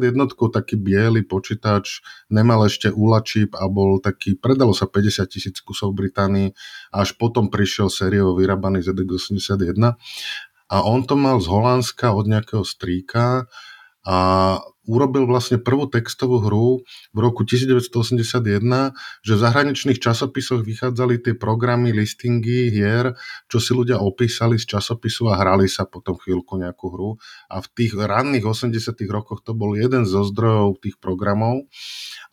[0.53, 5.93] taký biely počítač, nemal ešte ULA čip a bol taký, predalo sa 50 tisíc kusov
[5.93, 6.49] v Británii
[6.93, 9.97] a až potom prišiel sériovo vyrábaný ZX81
[10.69, 13.49] a on to mal z Holandska od nejakého strýka
[14.05, 14.17] a
[14.85, 18.61] urobil vlastne prvú textovú hru v roku 1981,
[19.25, 23.17] že v zahraničných časopisoch vychádzali tie programy, listingy hier,
[23.49, 27.09] čo si ľudia opísali z časopisu a hrali sa potom chvíľku nejakú hru.
[27.49, 28.73] A v tých ranných 80
[29.09, 31.65] rokoch to bol jeden zo zdrojov tých programov.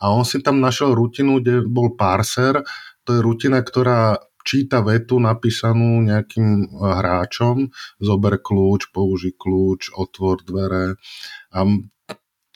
[0.01, 2.61] A on si tam našiel rutinu, kde bol parser,
[3.03, 10.99] to je rutina, ktorá číta vetu napísanú nejakým hráčom, zober kľúč, použi kľúč, otvor dvere
[11.55, 11.59] a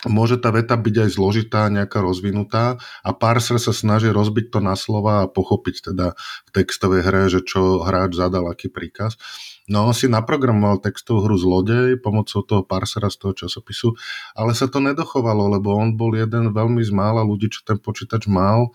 [0.06, 4.78] môže tá veta byť aj zložitá, nejaká rozvinutá a parser sa snaží rozbiť to na
[4.78, 6.14] slova a pochopiť teda
[6.46, 9.18] v textovej hre, že čo hráč zadal, aký príkaz.
[9.66, 13.98] No on si naprogramoval textovú hru Zlodej pomocou toho parsera z toho časopisu,
[14.38, 18.30] ale sa to nedochovalo, lebo on bol jeden veľmi z mála ľudí, čo ten počítač
[18.30, 18.70] mal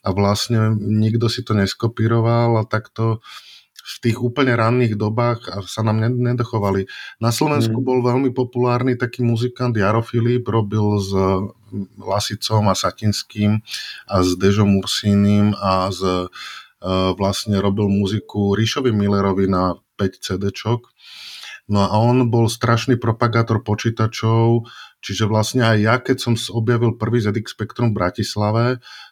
[0.00, 3.20] a vlastne nikto si to neskopíroval a takto
[3.80, 6.86] v tých úplne ranných dobách sa nám nedochovali.
[7.18, 7.84] Na Slovensku mm.
[7.84, 11.10] bol veľmi populárny taký muzikant Jaro Filip, robil s
[11.98, 13.62] Lasicom a Satinským
[14.10, 16.26] a s Dežom Ursínim a s, e,
[17.14, 20.90] vlastne robil muziku Ríšovi Millerovi na 5 CDčok.
[21.70, 24.66] No a on bol strašný propagátor počítačov,
[24.98, 28.64] čiže vlastne aj ja, keď som objavil prvý ZX Spectrum v Bratislave,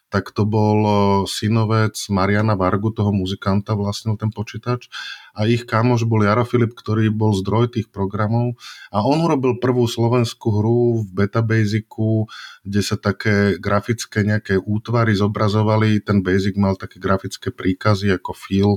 [0.09, 0.93] tak to bol e,
[1.29, 4.89] synovec Mariana Vargu, toho muzikanta vlastnil ten počítač
[5.37, 8.57] a ich kamoš bol Jaro Filip, ktorý bol zdroj tých programov.
[8.89, 12.25] A on urobil prvú slovenskú hru v Betabasicu,
[12.65, 18.71] kde sa také grafické nejaké útvary zobrazovali, ten Basic mal také grafické príkazy ako fil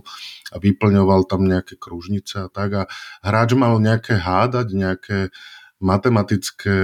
[0.53, 2.71] a vyplňoval tam nejaké kružnice a tak.
[2.77, 2.83] A
[3.25, 5.19] hráč mal nejaké hádať, nejaké
[5.83, 6.77] matematické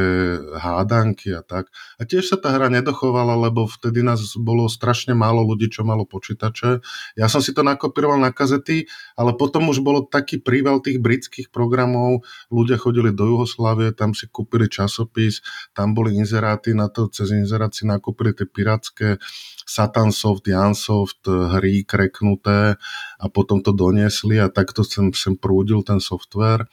[0.58, 1.70] hádanky a tak.
[1.96, 6.02] A tiež sa tá hra nedochovala, lebo vtedy nás bolo strašne málo ľudí, čo malo
[6.02, 6.82] počítače.
[7.14, 11.54] Ja som si to nakopíroval na kazety, ale potom už bolo taký príval tých britských
[11.54, 15.40] programov, ľudia chodili do Juhoslávie, tam si kúpili časopis,
[15.72, 19.22] tam boli inzeráty, na to cez inzerát si nakúpili tie pirátske
[19.62, 22.74] Satansoft, Jansoft, hry kreknuté
[23.22, 26.66] a potom to doniesli a takto sem, sem prúdil ten software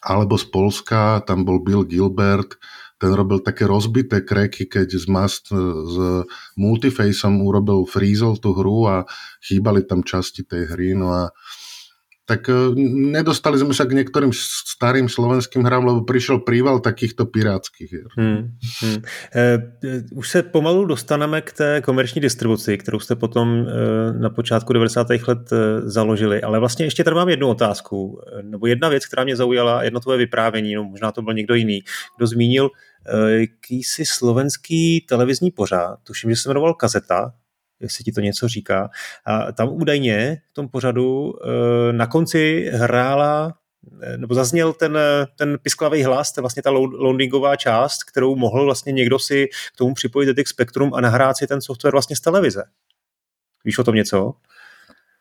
[0.00, 2.56] alebo z Polska, tam bol Bill Gilbert,
[3.00, 5.96] ten robil také rozbité kreky, keď z, Mast, s
[6.60, 9.08] Multifaceom urobil freezol tú hru a
[9.40, 10.92] chýbali tam časti tej hry.
[10.92, 11.22] No a
[12.30, 12.54] tak e,
[13.10, 14.30] nedostali sme sa k niektorým
[14.70, 18.08] starým slovenským hrám, lebo prišiel príval takýchto pirátských her.
[18.14, 19.00] Hmm, hmm.
[19.34, 19.42] E,
[20.14, 23.64] už se pomalu dostaneme k té komerční distribuci, kterou jste potom e,
[24.12, 25.06] na počátku 90.
[25.10, 29.24] let e, založili, ale vlastně ještě tady mám jednu otázku, e, nebo jedna věc, která
[29.24, 31.82] mě zaujala, jedno tvoje vyprávění, no možná to byl někdo jiný,
[32.16, 32.70] kdo zmínil
[33.26, 37.32] jakýsi slovenský televizní pořád, tuším, že se jmenoval Kazeta,
[37.80, 38.90] jestli ti to něco říká.
[39.26, 43.54] A tam údajně v tom pořadu eh, na konci hrála
[44.02, 44.98] eh, nebo zazněl ten,
[45.38, 49.94] ten pisklavý hlas, to vlastně ta loadingová část, kterou mohl vlastně někdo si k tomu
[49.94, 52.62] připojit DTX Spectrum a nahrát si ten software vlastně z televize.
[53.64, 54.34] Víš o tom něco?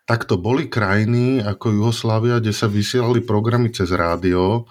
[0.09, 4.65] Tak to boli krajiny ako Jugoslávia, kde sa vysielali programy cez rádio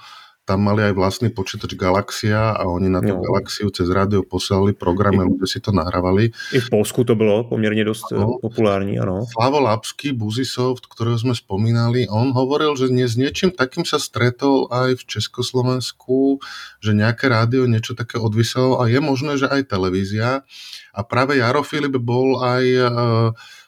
[0.49, 3.21] tam mali aj vlastný počítač Galaxia a oni na tú no.
[3.21, 6.33] Galaxiu cez rádio posielali programy, kde si to nahrávali.
[6.57, 8.41] I v Polsku to bylo poměrně dost no.
[8.41, 9.29] populární, ano.
[9.29, 14.73] Slavo Lapsky, Buzisoft, ktorého sme spomínali, on hovoril, že nie, s niečím takým sa stretol
[14.73, 16.41] aj v Československu,
[16.81, 20.49] že nejaké rádio niečo také odvyselo a je možné, že aj televízia.
[20.97, 22.89] A práve Jaro Filip bol aj e,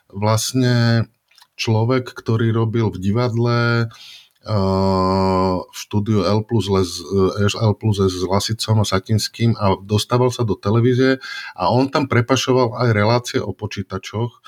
[0.08, 1.04] vlastne
[1.60, 3.92] človek, ktorý robil v divadle,
[4.40, 6.88] v štúdiu L plus, Les,
[7.60, 11.20] L plus S s Lasicom a Satinským a dostával sa do televízie
[11.52, 14.40] a on tam prepašoval aj relácie o počítačoch.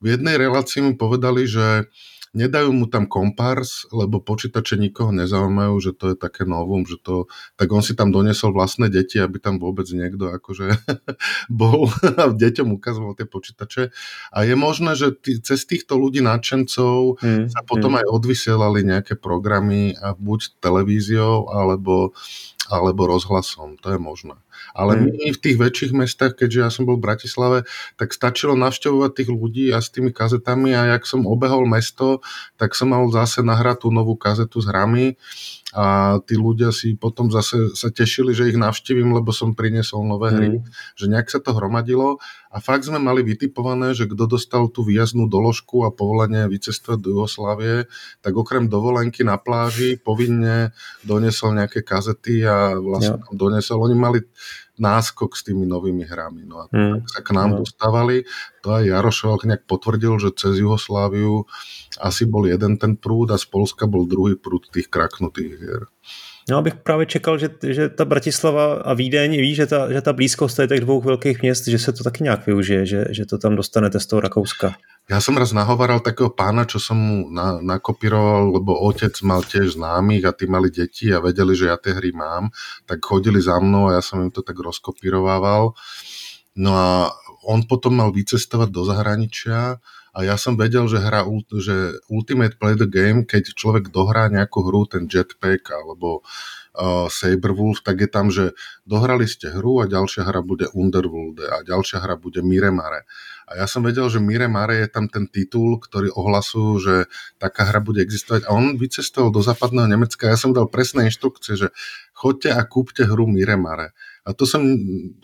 [0.00, 1.90] V jednej relácii mi povedali, že
[2.30, 7.26] nedajú mu tam kompars, lebo počítače nikoho nezaujímajú, že to je také novum, že to,
[7.58, 10.78] tak on si tam donesol vlastné deti, aby tam vôbec niekto akože
[11.50, 11.90] bol
[12.20, 13.82] a deťom ukazoval tie počítače.
[14.30, 17.98] A je možné, že tý, cez týchto ľudí nadšencov mm, sa potom mm.
[18.02, 22.14] aj odvysielali nejaké programy a buď televíziou, alebo
[22.70, 24.38] alebo rozhlasom, to je možné.
[24.74, 25.02] Ale mm.
[25.06, 27.58] my v tých väčších mestách, keďže ja som bol v Bratislave,
[27.96, 32.22] tak stačilo navštevovať tých ľudí a s tými kazetami a jak som obehol mesto,
[32.60, 35.16] tak som mal zase nahrať tú novú kazetu s hrami
[35.70, 40.34] a tí ľudia si potom zase sa tešili, že ich navštívim, lebo som priniesol nové
[40.34, 40.66] hry, mm.
[40.98, 42.18] že nejak sa to hromadilo
[42.50, 47.08] a fakt sme mali vytipované, že kto dostal tú výjaznú doložku a povolenie vycestovať do
[47.14, 47.86] Jugoslávie,
[48.18, 50.74] tak okrem dovolenky na pláži povinne
[51.06, 53.30] donesol nejaké kazety a vlastne ja.
[53.30, 54.18] donesol, oni mali
[54.80, 56.48] náskok s tými novými hrami.
[56.48, 57.04] No a mm.
[57.04, 57.56] tak sa k nám no.
[57.62, 58.24] dostávali.
[58.64, 61.44] To aj Jarošov nejak potvrdil, že cez Jugosláviu
[62.00, 65.82] asi bol jeden ten prúd a z Polska bol druhý prúd tých kraknutých hier.
[66.50, 70.12] No, abych právě čekal, že, že ta Bratislava a Vídeň ví, že ta, že ta
[70.12, 73.56] blízkost těch dvou velkých měst, že se to taky nějak využije, že, že to tam
[73.56, 74.74] dostanete z toho Rakouska.
[75.10, 79.74] Ja som raz nahovaral takého pána, čo som mu na, nakopíroval, lebo otec mal tiež
[79.74, 82.54] známych a tí mali deti a vedeli, že ja tie hry mám,
[82.86, 85.74] tak chodili za mnou a ja som im to tak rozkopírovával.
[86.54, 87.10] No a
[87.42, 91.22] on potom mal vycestovať do zahraničia a ja som vedel, že hra
[91.62, 96.26] že Ultimate Play the Game, keď človek dohrá nejakú hru, ten Jetpack alebo
[96.74, 101.62] uh, Saberwolf, tak je tam, že dohrali ste hru a ďalšia hra bude Underworld a
[101.62, 103.06] ďalšia hra bude Miremare.
[103.50, 104.46] A ja som vedel, že Mire
[104.78, 106.94] je tam ten titul, ktorý ohlasujú, že
[107.42, 108.46] taká hra bude existovať.
[108.46, 110.30] A on vycestoval do západného Nemecka.
[110.30, 111.74] Ja som dal presné inštrukcie, že
[112.14, 113.90] chodte a kúpte hru Mire Mare.
[114.24, 114.62] A to som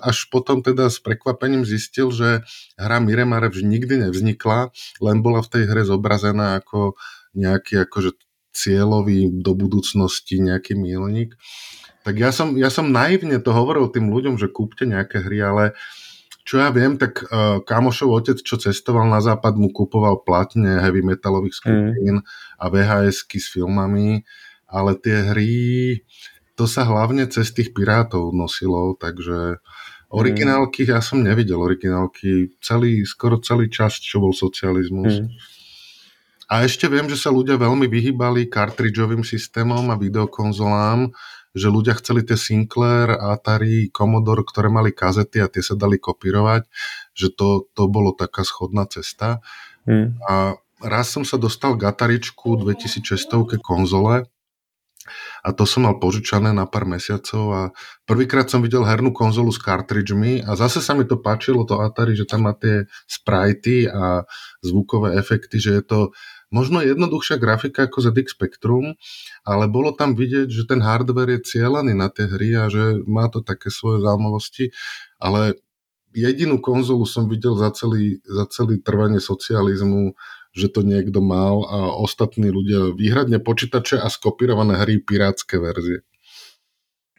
[0.00, 2.42] až potom teda s prekvapením zistil, že
[2.80, 4.72] hra Miremare už nikdy nevznikla,
[5.04, 6.96] len bola v tej hre zobrazená ako
[7.36, 8.16] nejaký akože
[8.56, 11.36] cieľový do budúcnosti nejaký milník.
[12.08, 15.64] Tak ja som, ja som naivne to hovoril tým ľuďom, že kúpte nejaké hry, ale
[16.46, 21.02] čo ja viem, tak uh, kamošov otec, čo cestoval na západ, mu kupoval platne heavy
[21.02, 22.26] metalových skupín mm.
[22.62, 24.22] a VHSky s filmami,
[24.70, 26.06] ale tie hry,
[26.56, 29.60] to sa hlavne cez tých pirátov nosilo, takže
[30.08, 35.20] originálky, ja som nevidel originálky celý, skoro celý čas, čo bol socializmus.
[35.20, 35.28] Mm.
[36.46, 41.10] A ešte viem, že sa ľudia veľmi vyhýbali kartridžovým systémom a videokonzolám,
[41.56, 46.68] že ľudia chceli tie Sinclair, Atari, Commodore, ktoré mali kazety a tie sa dali kopírovať,
[47.18, 49.42] že to, to bolo taká schodná cesta.
[49.88, 50.14] Hmm.
[50.30, 54.30] A raz som sa dostal k Ataričku 2600 konzole
[55.46, 57.62] a to som mal požičané na pár mesiacov a
[58.02, 62.18] prvýkrát som videl hernú konzolu s cartridžmi a zase sa mi to páčilo, to Atari,
[62.18, 64.26] že tam má tie sprajty a
[64.58, 66.00] zvukové efekty, že je to
[66.50, 68.98] možno jednoduchšia grafika ako ZX Spectrum,
[69.46, 73.30] ale bolo tam vidieť, že ten hardware je cieľaný na tie hry a že má
[73.30, 74.74] to také svoje zaujímavosti,
[75.22, 75.62] ale
[76.10, 80.18] jedinú konzolu som videl za celý, za celý trvanie socializmu,
[80.56, 86.00] že to niekto mal a ostatní ľudia výhradne počítače a skopírované hry pirátske verzie.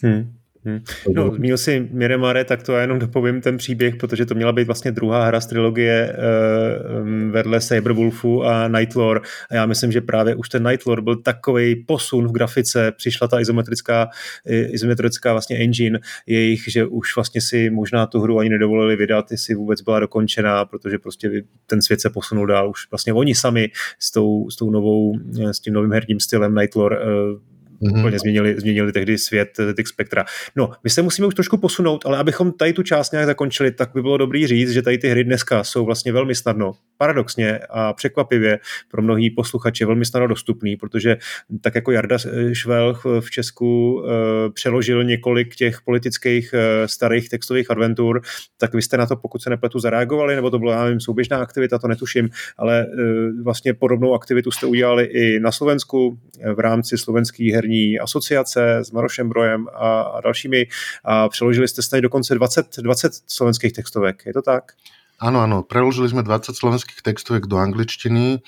[0.01, 0.41] Hmm.
[0.67, 0.79] Hmm.
[1.13, 4.67] No, měl si Miremare, tak to já jenom dopovím ten příběh, protože to měla být
[4.67, 10.35] vlastně druhá hra z trilogie uh, vedle Saberwolfu a Nightlore a já myslím, že právě
[10.35, 14.09] už ten Nightlore byl takový posun v grafice, přišla ta izometrická,
[14.45, 19.55] izometrická vlastně engine jejich, že už vlastně si možná tu hru ani nedovolili vydat, jestli
[19.55, 22.69] vůbec byla dokončená, protože prostě ten svět se posunul dál.
[22.69, 25.13] Už vlastně oni sami s tou, s tou novou,
[25.51, 27.39] s tím novým herním stylem Nightlore uh,
[27.81, 27.99] Mm-hmm.
[27.99, 30.25] Úplně změnili, změnili tehdy svět ZX Spectra.
[30.55, 33.89] No, my se musíme už trošku posunout, ale abychom tady tu část nějak zakončili, tak
[33.93, 37.93] by bylo dobrý říct, že tady ty hry dneska jsou vlastně velmi snadno, paradoxně a
[37.93, 38.59] překvapivě
[38.91, 41.17] pro mnohý posluchače velmi snadno dostupný, protože
[41.61, 42.17] tak jako Jarda
[42.53, 44.09] Švelch v Česku uh,
[44.53, 48.21] přeložil několik těch politických uh, starých textových adventur,
[48.57, 51.37] tak vy jste na to, pokud se nepletu, zareagovali, nebo to byla, já nevím, souběžná
[51.37, 56.19] aktivita, to netuším, ale uh, vlastně podobnou aktivitu jste udělali i na Slovensku
[56.55, 60.67] v rámci slovenských her herní asociace s Marošem Brojem a, a dalšími
[61.03, 64.23] a přeložili jste snad dokonce 20, 20 slovenských textovek.
[64.25, 64.71] Je to tak?
[65.17, 68.45] Áno, áno, preložili sme 20 slovenských textovek do angličtiny.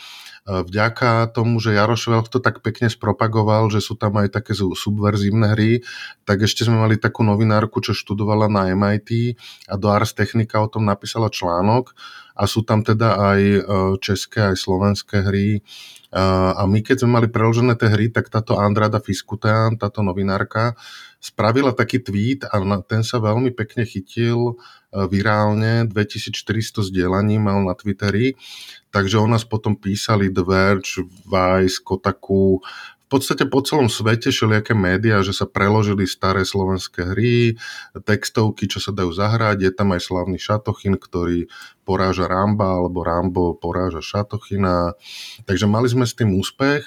[0.49, 5.85] Vďaka tomu, že Jaroš to tak pekne spropagoval, že sú tam aj také subverzívne hry,
[6.25, 9.37] tak ešte sme mali takú novinárku, čo študovala na MIT
[9.69, 11.93] a do Ars Technica o tom napísala článok.
[12.39, 13.61] A sú tam teda aj e,
[13.99, 15.59] české, aj slovenské hry.
[16.09, 20.73] A my keď sme mali preložené tie hry, tak táto Andrada Fiskutean, táto novinárka,
[21.19, 22.55] spravila taký tweet a
[22.87, 28.39] ten sa veľmi pekne chytil e, virálne, 2400 zdieľaní mal na Twitteri,
[28.89, 32.63] takže o nás potom písali The Verge, Vice, Kotaku,
[33.09, 37.57] v podstate po celom svete všelijaké médiá, že sa preložili staré slovenské hry,
[38.05, 39.65] textovky, čo sa dajú zahrať.
[39.65, 41.49] Je tam aj slavný Šatochin, ktorý
[41.89, 44.93] poráža Ramba, alebo Rambo poráža Šatochina.
[45.49, 46.85] Takže mali sme s tým úspech.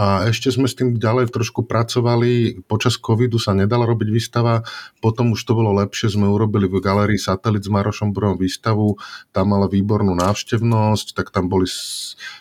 [0.00, 2.64] A ešte sme s tým ďalej trošku pracovali.
[2.64, 4.64] Počas covidu sa nedala robiť výstava,
[5.04, 6.16] potom už to bolo lepšie.
[6.16, 8.96] Sme urobili v galerii Satelit s Marošom Brojom výstavu,
[9.36, 11.68] tam mala výbornú návštevnosť, tak tam boli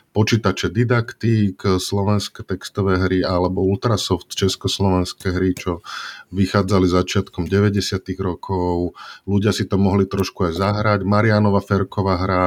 [0.09, 5.85] počítače didaktík, slovenské textové hry alebo Ultrasoft československé hry, čo
[6.33, 8.01] vychádzali začiatkom 90.
[8.19, 8.97] rokov.
[9.29, 10.99] Ľudia si to mohli trošku aj zahrať.
[11.05, 12.45] Marianova Ferková hra,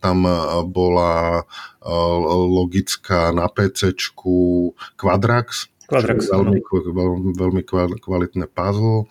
[0.00, 0.32] tam e,
[0.68, 1.42] bola e,
[2.48, 3.96] logická na PC
[4.96, 6.30] Quadrax, Quadrax.
[6.30, 6.62] Veľmi,
[6.94, 7.62] veľmi, veľmi
[7.98, 9.10] kvalitné puzzle.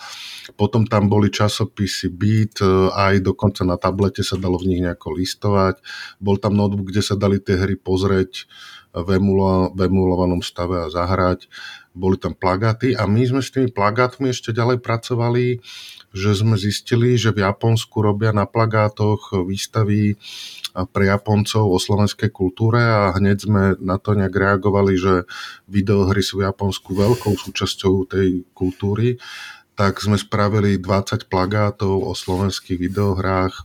[0.55, 5.19] Potom tam boli časopisy Beat, e, aj dokonca na tablete sa dalo v nich nejako
[5.19, 5.83] listovať.
[6.23, 8.47] Bol tam notebook, kde sa dali tie hry pozrieť
[8.95, 11.51] v, emulo, v emulovanom stave a zahrať.
[11.91, 15.59] Boli tam plagáty a my sme s tými plagátmi ešte ďalej pracovali,
[16.09, 20.17] že sme zistili, že v Japonsku robia na plagátoch výstavy
[20.73, 25.29] pre Japoncov o slovenskej kultúre a hneď sme na to nejak reagovali, že
[25.69, 29.21] videohry sú v Japonsku veľkou súčasťou tej kultúry,
[29.77, 33.63] tak sme spravili 20 plagátov o slovenských videohrách,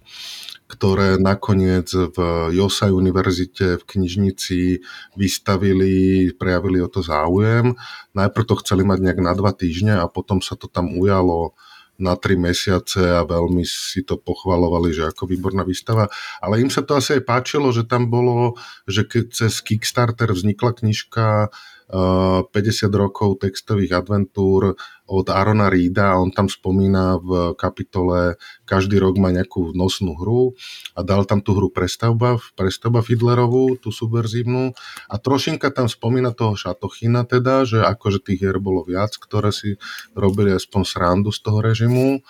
[0.64, 2.18] ktoré nakoniec v
[2.56, 4.80] Josai univerzite v knižnici
[5.14, 7.76] vystavili, prejavili o to záujem.
[8.16, 11.52] Najprv to chceli mať nejak na dva týždne a potom sa to tam ujalo
[11.98, 16.10] na tri mesiace a veľmi si to pochvalovali, že ako výborná výstava.
[16.42, 18.58] Ale im sa to asi aj páčilo, že tam bolo,
[18.90, 21.54] že keď cez Kickstarter vznikla knižka
[21.92, 22.52] 50
[22.96, 24.72] rokov textových adventúr
[25.04, 26.16] od Arona Reeda.
[26.16, 30.56] On tam spomína v kapitole každý rok má nejakú nosnú hru
[30.96, 34.72] a dal tam tú hru prestavba, prestavba Fidlerovú, tú subverzívnu
[35.12, 39.76] a trošinka tam spomína toho Šatochina teda, že akože tých hier bolo viac, ktoré si
[40.16, 42.24] robili aspoň srandu z toho režimu.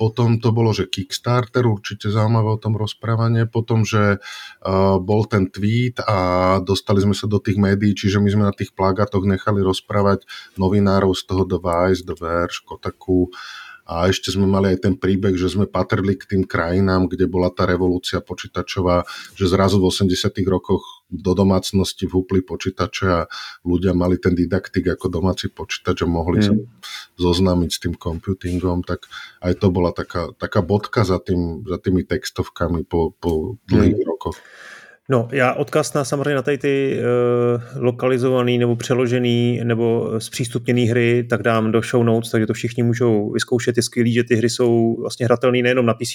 [0.00, 3.44] Potom to bolo, že Kickstarter, určite zaujímavé o tom rozprávanie.
[3.44, 8.32] Potom, že uh, bol ten tweet a dostali sme sa do tých médií, čiže my
[8.32, 10.24] sme na tých plagátoch nechali rozprávať
[10.56, 13.28] novinárov z toho The Vice, The Verge, Kotaku,
[13.90, 17.50] a ešte sme mali aj ten príbeh, že sme patrili k tým krajinám, kde bola
[17.50, 19.02] tá revolúcia počítačová,
[19.34, 23.20] že zrazu v 80 rokoch do domácnosti vhúpli počítače a
[23.66, 26.46] ľudia mali ten didaktik ako domáci počítač a mohli mm.
[26.46, 26.54] sa
[27.18, 29.10] zoznámiť s tým computingom, tak
[29.42, 34.06] aj to bola taká, taká bodka za, tým, za tými textovkami po, po dlhých mm.
[34.06, 34.38] rokoch.
[35.10, 41.26] No, já odkaz na samozřejmě na tady ty uh, lokalizovaný nebo přeložený nebo zpřístupněný hry,
[41.30, 43.76] tak dám do show notes, takže to všichni můžou vyzkoušet.
[43.76, 46.12] Je skvělý, že ty hry jsou vlastně hratelné nejenom na PC,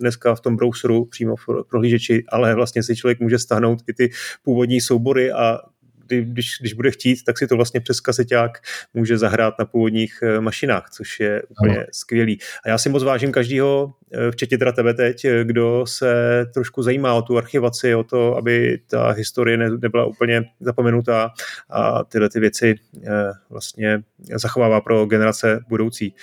[0.00, 4.10] dneska v tom browseru přímo v prohlížeči, ale vlastně si člověk může stáhnout i ty
[4.42, 5.58] původní soubory a
[6.06, 8.58] kdy, když, když bude chtít, tak si to vlastně přes kaseťák
[8.94, 11.86] může zahrát na původních eh, mašinách, což je úplně ano.
[11.92, 12.38] skvělý.
[12.64, 16.82] A já si moc vážím každého, eh, včetně teda tebe teď, eh, kdo se trošku
[16.82, 21.30] zajímá o tu archivaci, o to, aby ta historie ne, nebyla úplně zapomenutá
[21.70, 22.74] a tyhle ty věci
[23.50, 24.02] vlastně
[24.34, 26.14] zachovává pro generace budoucí.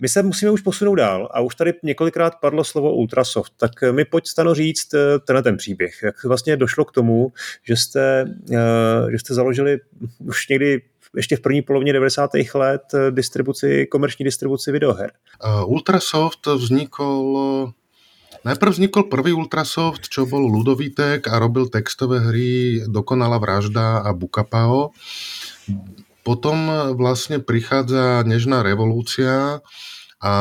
[0.00, 4.04] My se musíme už posunout dál a už tady několikrát padlo slovo Ultrasoft, tak mi
[4.04, 4.88] pojď stano říct
[5.26, 6.02] tenhle ten příběh.
[6.02, 7.32] Jak vlastně došlo k tomu,
[7.62, 8.24] že jste
[9.10, 9.78] že jste založili
[10.18, 10.82] už někdy
[11.16, 12.30] ještě v první polovině 90.
[12.54, 15.10] let eh, distribuci, komerční distribuci videoher.
[15.66, 17.72] Ultrasoft vznikol
[18.42, 24.90] Najprv vznikol prvý Ultrasoft, čo bol Ludovitek a robil textové hry Dokonalá vražda a Bukapao.
[26.26, 26.66] Potom
[26.98, 29.62] vlastne prichádza Nežná revolúcia
[30.22, 30.34] a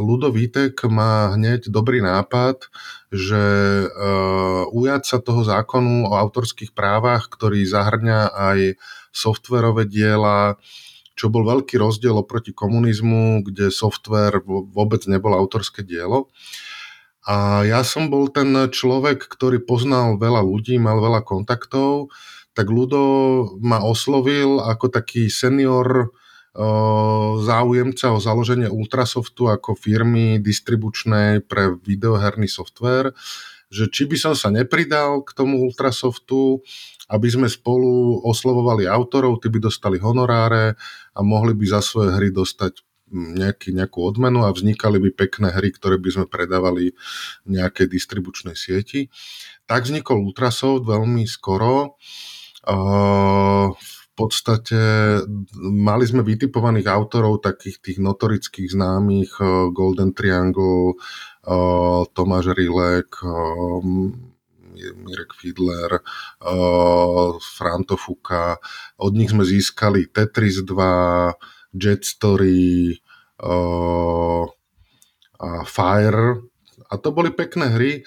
[0.00, 2.72] Ludovitek má hneď dobrý nápad,
[3.12, 3.44] že
[3.84, 8.58] uh, ujať sa toho zákonu o autorských právach, ktorý zahrňa aj
[9.12, 10.56] softverové diela,
[11.20, 16.32] čo bol veľký rozdiel oproti komunizmu, kde software vôbec nebol autorské dielo.
[17.28, 22.08] A ja som bol ten človek, ktorý poznal veľa ľudí, mal veľa kontaktov,
[22.56, 23.04] tak Ludo
[23.60, 26.08] ma oslovil ako taký senior
[27.40, 33.14] záujemca o založenie Ultrasoftu ako firmy distribučnej pre videoherný software,
[33.70, 36.58] že či by som sa nepridal k tomu Ultrasoftu,
[37.06, 40.74] aby sme spolu oslovovali autorov, tí by dostali honoráre
[41.14, 45.74] a mohli by za svoje hry dostať nejaký, nejakú odmenu a vznikali by pekné hry,
[45.74, 46.94] ktoré by sme predávali
[47.46, 49.10] v nejakej distribučnej sieti.
[49.66, 51.98] Tak vznikol Ultrasoft veľmi skoro.
[52.66, 53.74] Uh,
[54.20, 54.76] podstate
[55.64, 61.00] mali sme vytipovaných autorov takých tých notorických známych eh, Golden Triangle,
[61.48, 63.80] eh, Tomáš Rilek, eh,
[64.80, 66.00] Mirek Fiedler,
[67.36, 68.00] Franto.
[68.96, 71.36] Od nich sme získali Tetris 2,
[71.76, 72.96] Jet Story,
[75.68, 76.28] Fire.
[76.88, 78.00] A to boli pekné hry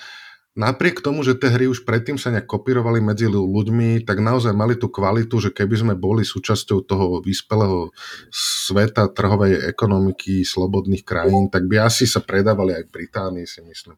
[0.54, 4.78] napriek tomu, že tie hry už predtým sa nejak kopírovali medzi ľuďmi, tak naozaj mali
[4.78, 7.90] tú kvalitu, že keby sme boli súčasťou toho vyspelého
[8.34, 13.98] sveta trhovej ekonomiky slobodných krajín, tak by asi sa predávali aj v Británii, si myslím.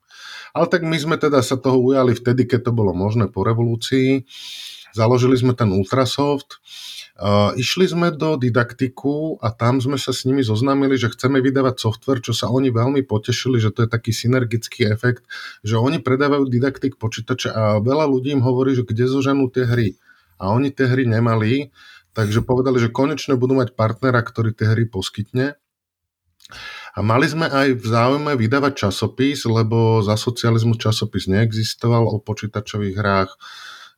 [0.56, 4.24] Ale tak my sme teda sa toho ujali vtedy, keď to bolo možné po revolúcii.
[4.96, 6.64] Založili sme ten Ultrasoft,
[7.16, 11.80] Uh, išli sme do didaktiku a tam sme sa s nimi zoznámili, že chceme vydávať
[11.80, 15.24] software, čo sa oni veľmi potešili, že to je taký synergický efekt,
[15.64, 19.96] že oni predávajú didaktik počítače a veľa ľudí im hovorí, že kde zoženú tie hry.
[20.43, 21.72] A oni tie hry nemali,
[22.12, 25.56] takže povedali, že konečne budú mať partnera, ktorý tie hry poskytne.
[26.96, 32.96] A mali sme aj v záujme vydávať časopis, lebo za socializmu časopis neexistoval o počítačových
[33.00, 33.32] hrách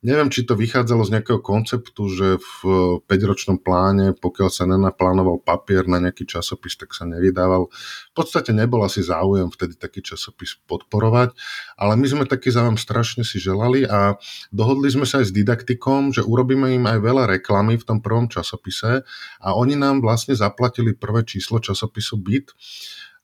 [0.06, 2.58] Neviem, či to vychádzalo z nejakého konceptu, že v
[3.02, 7.74] 5-ročnom pláne, pokiaľ sa nenaplánoval papier na nejaký časopis, tak sa nevydával.
[8.12, 11.34] V podstate nebol asi záujem vtedy taký časopis podporovať,
[11.82, 14.22] ale my sme taký záujem strašne si želali a
[14.54, 18.30] dohodli sme sa aj s didaktikom, že urobíme im aj veľa reklamy v tom prvom
[18.30, 19.02] časopise
[19.42, 22.54] a oni nám vlastne zaplatili prvé číslo časopisu BIT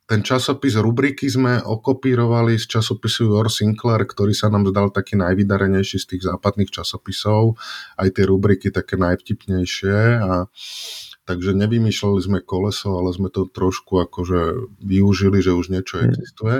[0.03, 5.97] ten časopis rubriky sme okopírovali z časopisu Your Sinclair, ktorý sa nám zdal taký najvydarenejší
[5.97, 7.55] z tých západných časopisov.
[7.95, 10.51] Aj tie rubriky také najvtipnejšie a
[11.23, 16.07] takže nevymýšľali sme koleso, ale sme to trošku akože využili, že už niečo hmm.
[16.11, 16.57] existuje.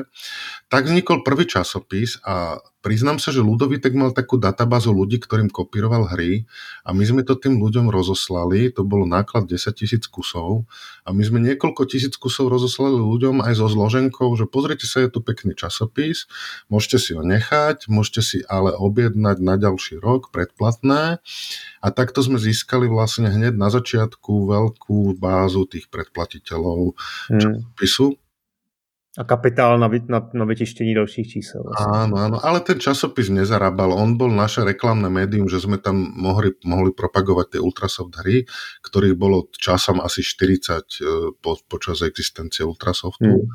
[0.72, 6.12] Tak vznikol prvý časopis a priznám sa, že Ludovitek mal takú databázu ľudí, ktorým kopíroval
[6.12, 6.44] hry
[6.84, 10.68] a my sme to tým ľuďom rozoslali, to bolo náklad 10 tisíc kusov
[11.08, 15.10] a my sme niekoľko tisíc kusov rozoslali ľuďom aj so zloženkou, že pozrite sa, je
[15.16, 16.28] tu pekný časopis,
[16.68, 21.24] môžete si ho nechať, môžete si ale objednať na ďalší rok predplatné
[21.80, 27.00] a takto sme získali vlastne hneď na začiatku veľkú bázu tých predplatiteľov
[27.32, 27.40] hmm.
[27.40, 28.20] časopisu.
[29.14, 31.62] A kapitál na, na, na vytištení dalších čísel.
[31.62, 31.86] Vlastne.
[31.86, 33.94] Áno, áno, ale ten časopis nezarábal.
[33.94, 38.50] On bol naše reklamné médium, že sme tam mohli, mohli propagovať tie Ultrasoft hry,
[38.82, 40.82] ktorých bolo časom asi 40 e,
[41.38, 43.38] po, počas existencie Ultrasoftu.
[43.38, 43.54] Hmm.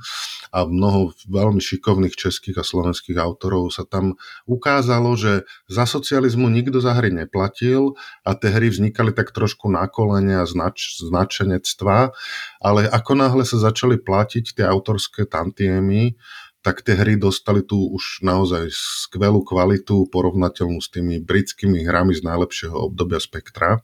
[0.55, 4.15] A mnoho veľmi šikovných českých a slovenských autorov sa tam
[4.47, 9.91] ukázalo, že za socializmu nikto za hry neplatil a tie hry vznikali tak trošku na
[9.91, 12.15] kolene a znač, značenectva,
[12.63, 16.21] ale ako náhle sa začali platiť tie autorské tantiemy,
[16.61, 22.21] tak tie hry dostali tu už naozaj skvelú kvalitu, porovnateľnú s tými britskými hrami z
[22.29, 23.81] najlepšieho obdobia spektra.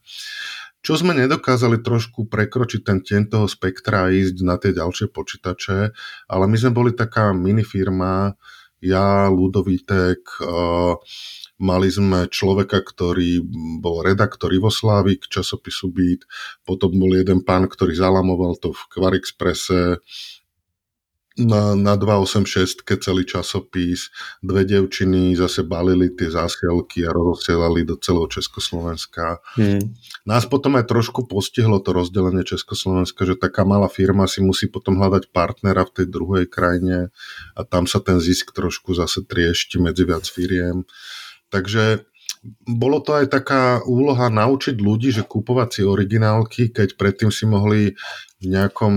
[0.85, 5.97] Čo sme nedokázali trošku prekročiť ten tieň toho spektra a ísť na tie ďalšie počítače,
[6.29, 8.37] ale my sme boli taká minifirma,
[8.85, 11.01] ja, Ludovítek, uh,
[11.55, 13.39] Mali sme človeka, ktorý
[13.79, 16.27] bol redaktor Ivoslávik časopisu Beat,
[16.67, 20.03] potom bol jeden pán, ktorý zalamoval to v Kvarexprese,
[21.35, 28.31] na, na 286 celý časopis, dve devčiny zase balili tie zásielky a rozosielali do celého
[28.31, 29.43] Československa.
[29.59, 29.83] Hmm.
[30.23, 34.95] Nás potom aj trošku postihlo to rozdelenie Československa, že taká malá firma si musí potom
[34.95, 37.11] hľadať partnera v tej druhej krajine
[37.59, 40.87] a tam sa ten zisk trošku zase triešti medzi viac firiem.
[41.51, 42.07] Takže
[42.63, 47.97] bolo to aj taká úloha naučiť ľudí, že kúpovať si originálky, keď predtým si mohli
[48.39, 48.95] v nejakom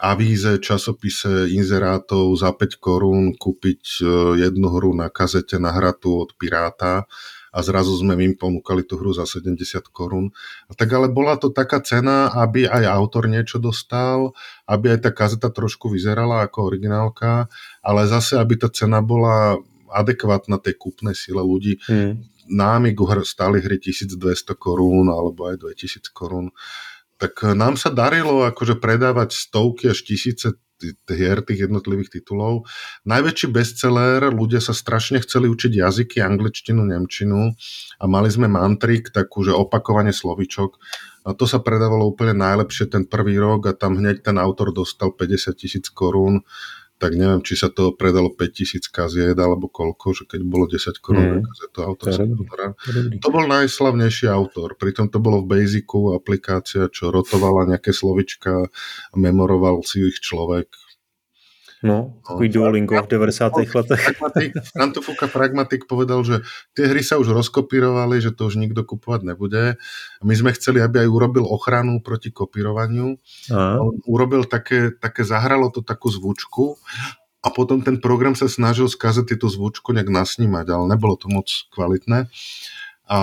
[0.00, 4.04] avíze, časopise, inzerátov za 5 korún kúpiť e,
[4.48, 7.04] jednu hru na kazete nahratú od Piráta
[7.52, 9.60] a zrazu sme im ponúkali tú hru za 70
[9.92, 10.32] korún.
[10.72, 14.32] Tak ale bola to taká cena, aby aj autor niečo dostal,
[14.64, 17.50] aby aj tá kazeta trošku vyzerala ako originálka,
[17.84, 21.82] ale zase, aby tá cena bola adekvátna tej kúpnej sile ľudí.
[21.90, 22.22] Hmm.
[22.50, 26.54] Na Amigu stáli hry 1200 korún alebo aj 2000 korún.
[27.20, 30.56] Tak nám sa darilo akože predávať stovky až tisíce
[31.08, 32.64] hier, tých jednotlivých titulov.
[33.04, 37.52] Najväčší bestseller, ľudia sa strašne chceli učiť jazyky, angličtinu, nemčinu
[38.00, 40.80] a mali sme mantrik, takú, opakovanie slovičok.
[41.28, 45.12] A to sa predávalo úplne najlepšie ten prvý rok a tam hneď ten autor dostal
[45.12, 46.48] 50 tisíc korún
[47.00, 51.40] tak neviem, či sa to predalo 5000 kaziet alebo koľko, že keď bolo 10 korún
[51.40, 51.44] mm.
[51.48, 52.44] kazetu autorského
[53.24, 58.68] To bol najslavnejší autor, pritom to bolo v Basicu aplikácia, čo rotovala nejaké slovička
[59.16, 60.68] memoroval si ich človek
[61.80, 63.56] No, takový no, Duolingo v 90.
[63.56, 64.04] letech.
[64.12, 66.44] Pragmatik, Frantofuka Pragmatik povedal, že
[66.76, 69.80] tie hry sa už rozkopírovali, že to už nikto kupovať nebude.
[70.20, 73.16] My sme chceli, aby aj urobil ochranu proti kopírovaniu.
[73.48, 73.80] A.
[73.80, 76.76] On urobil také, také, zahralo to takú zvučku
[77.40, 81.48] a potom ten program sa snažil skázať tieto zvučku nejak nasnímať, ale nebolo to moc
[81.72, 82.28] kvalitné
[83.10, 83.20] a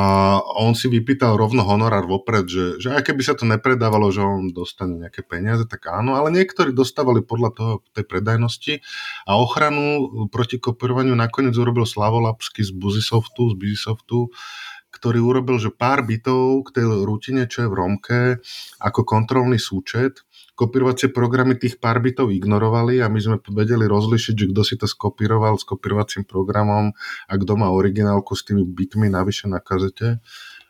[0.60, 4.52] on si vypýtal rovno honorár vopred, že, že aj keby sa to nepredávalo, že on
[4.52, 8.84] dostane nejaké peniaze, tak áno, ale niektorí dostávali podľa toho tej predajnosti
[9.24, 14.28] a ochranu proti kopírovaniu nakoniec urobil Slavolapsky z Buzisoftu, z Buzisoftu,
[14.92, 18.22] ktorý urobil, že pár bitov k tej rutine, čo je v Romke,
[18.84, 20.27] ako kontrolný súčet
[20.58, 24.90] kopírovacie programy tých pár bitov ignorovali a my sme vedeli rozlišiť, že kto si to
[24.90, 26.98] skopíroval s kopírovacím programom
[27.30, 30.18] a kto má originálku s tými bitmi navyše na kazete.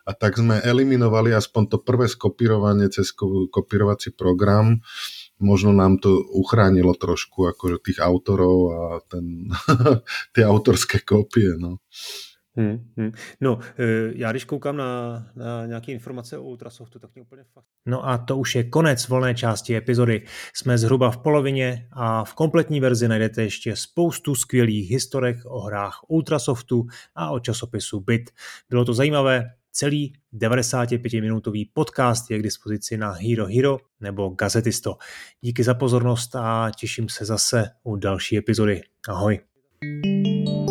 [0.08, 3.12] A tak sme eliminovali aspoň to prvé skopírovanie cez
[3.52, 4.80] kopírovací program.
[5.36, 9.52] Možno nám to uchránilo trošku akože tých autorov a ten,
[10.36, 11.60] tie autorské kopie.
[11.60, 11.80] No.
[12.58, 13.12] Hmm, hmm.
[13.40, 17.64] No, eh, já když koukám na, na nějaké informace o Ultrasoftu, tak mě úplně fakt...
[17.86, 20.26] No a to už je konec volné části epizody.
[20.54, 26.00] Jsme zhruba v polovině a v kompletní verzi najdete ještě spoustu skvělých historek o hrách
[26.08, 28.30] Ultrasoftu a o časopisu Bit.
[28.70, 34.96] Bylo to zajímavé, celý 95-minutový podcast je k dispozici na Hero Hero nebo Gazetisto.
[35.40, 38.82] Díky za pozornost a těším se zase u další epizody.
[39.08, 39.38] Ahoj.
[39.80, 40.67] thank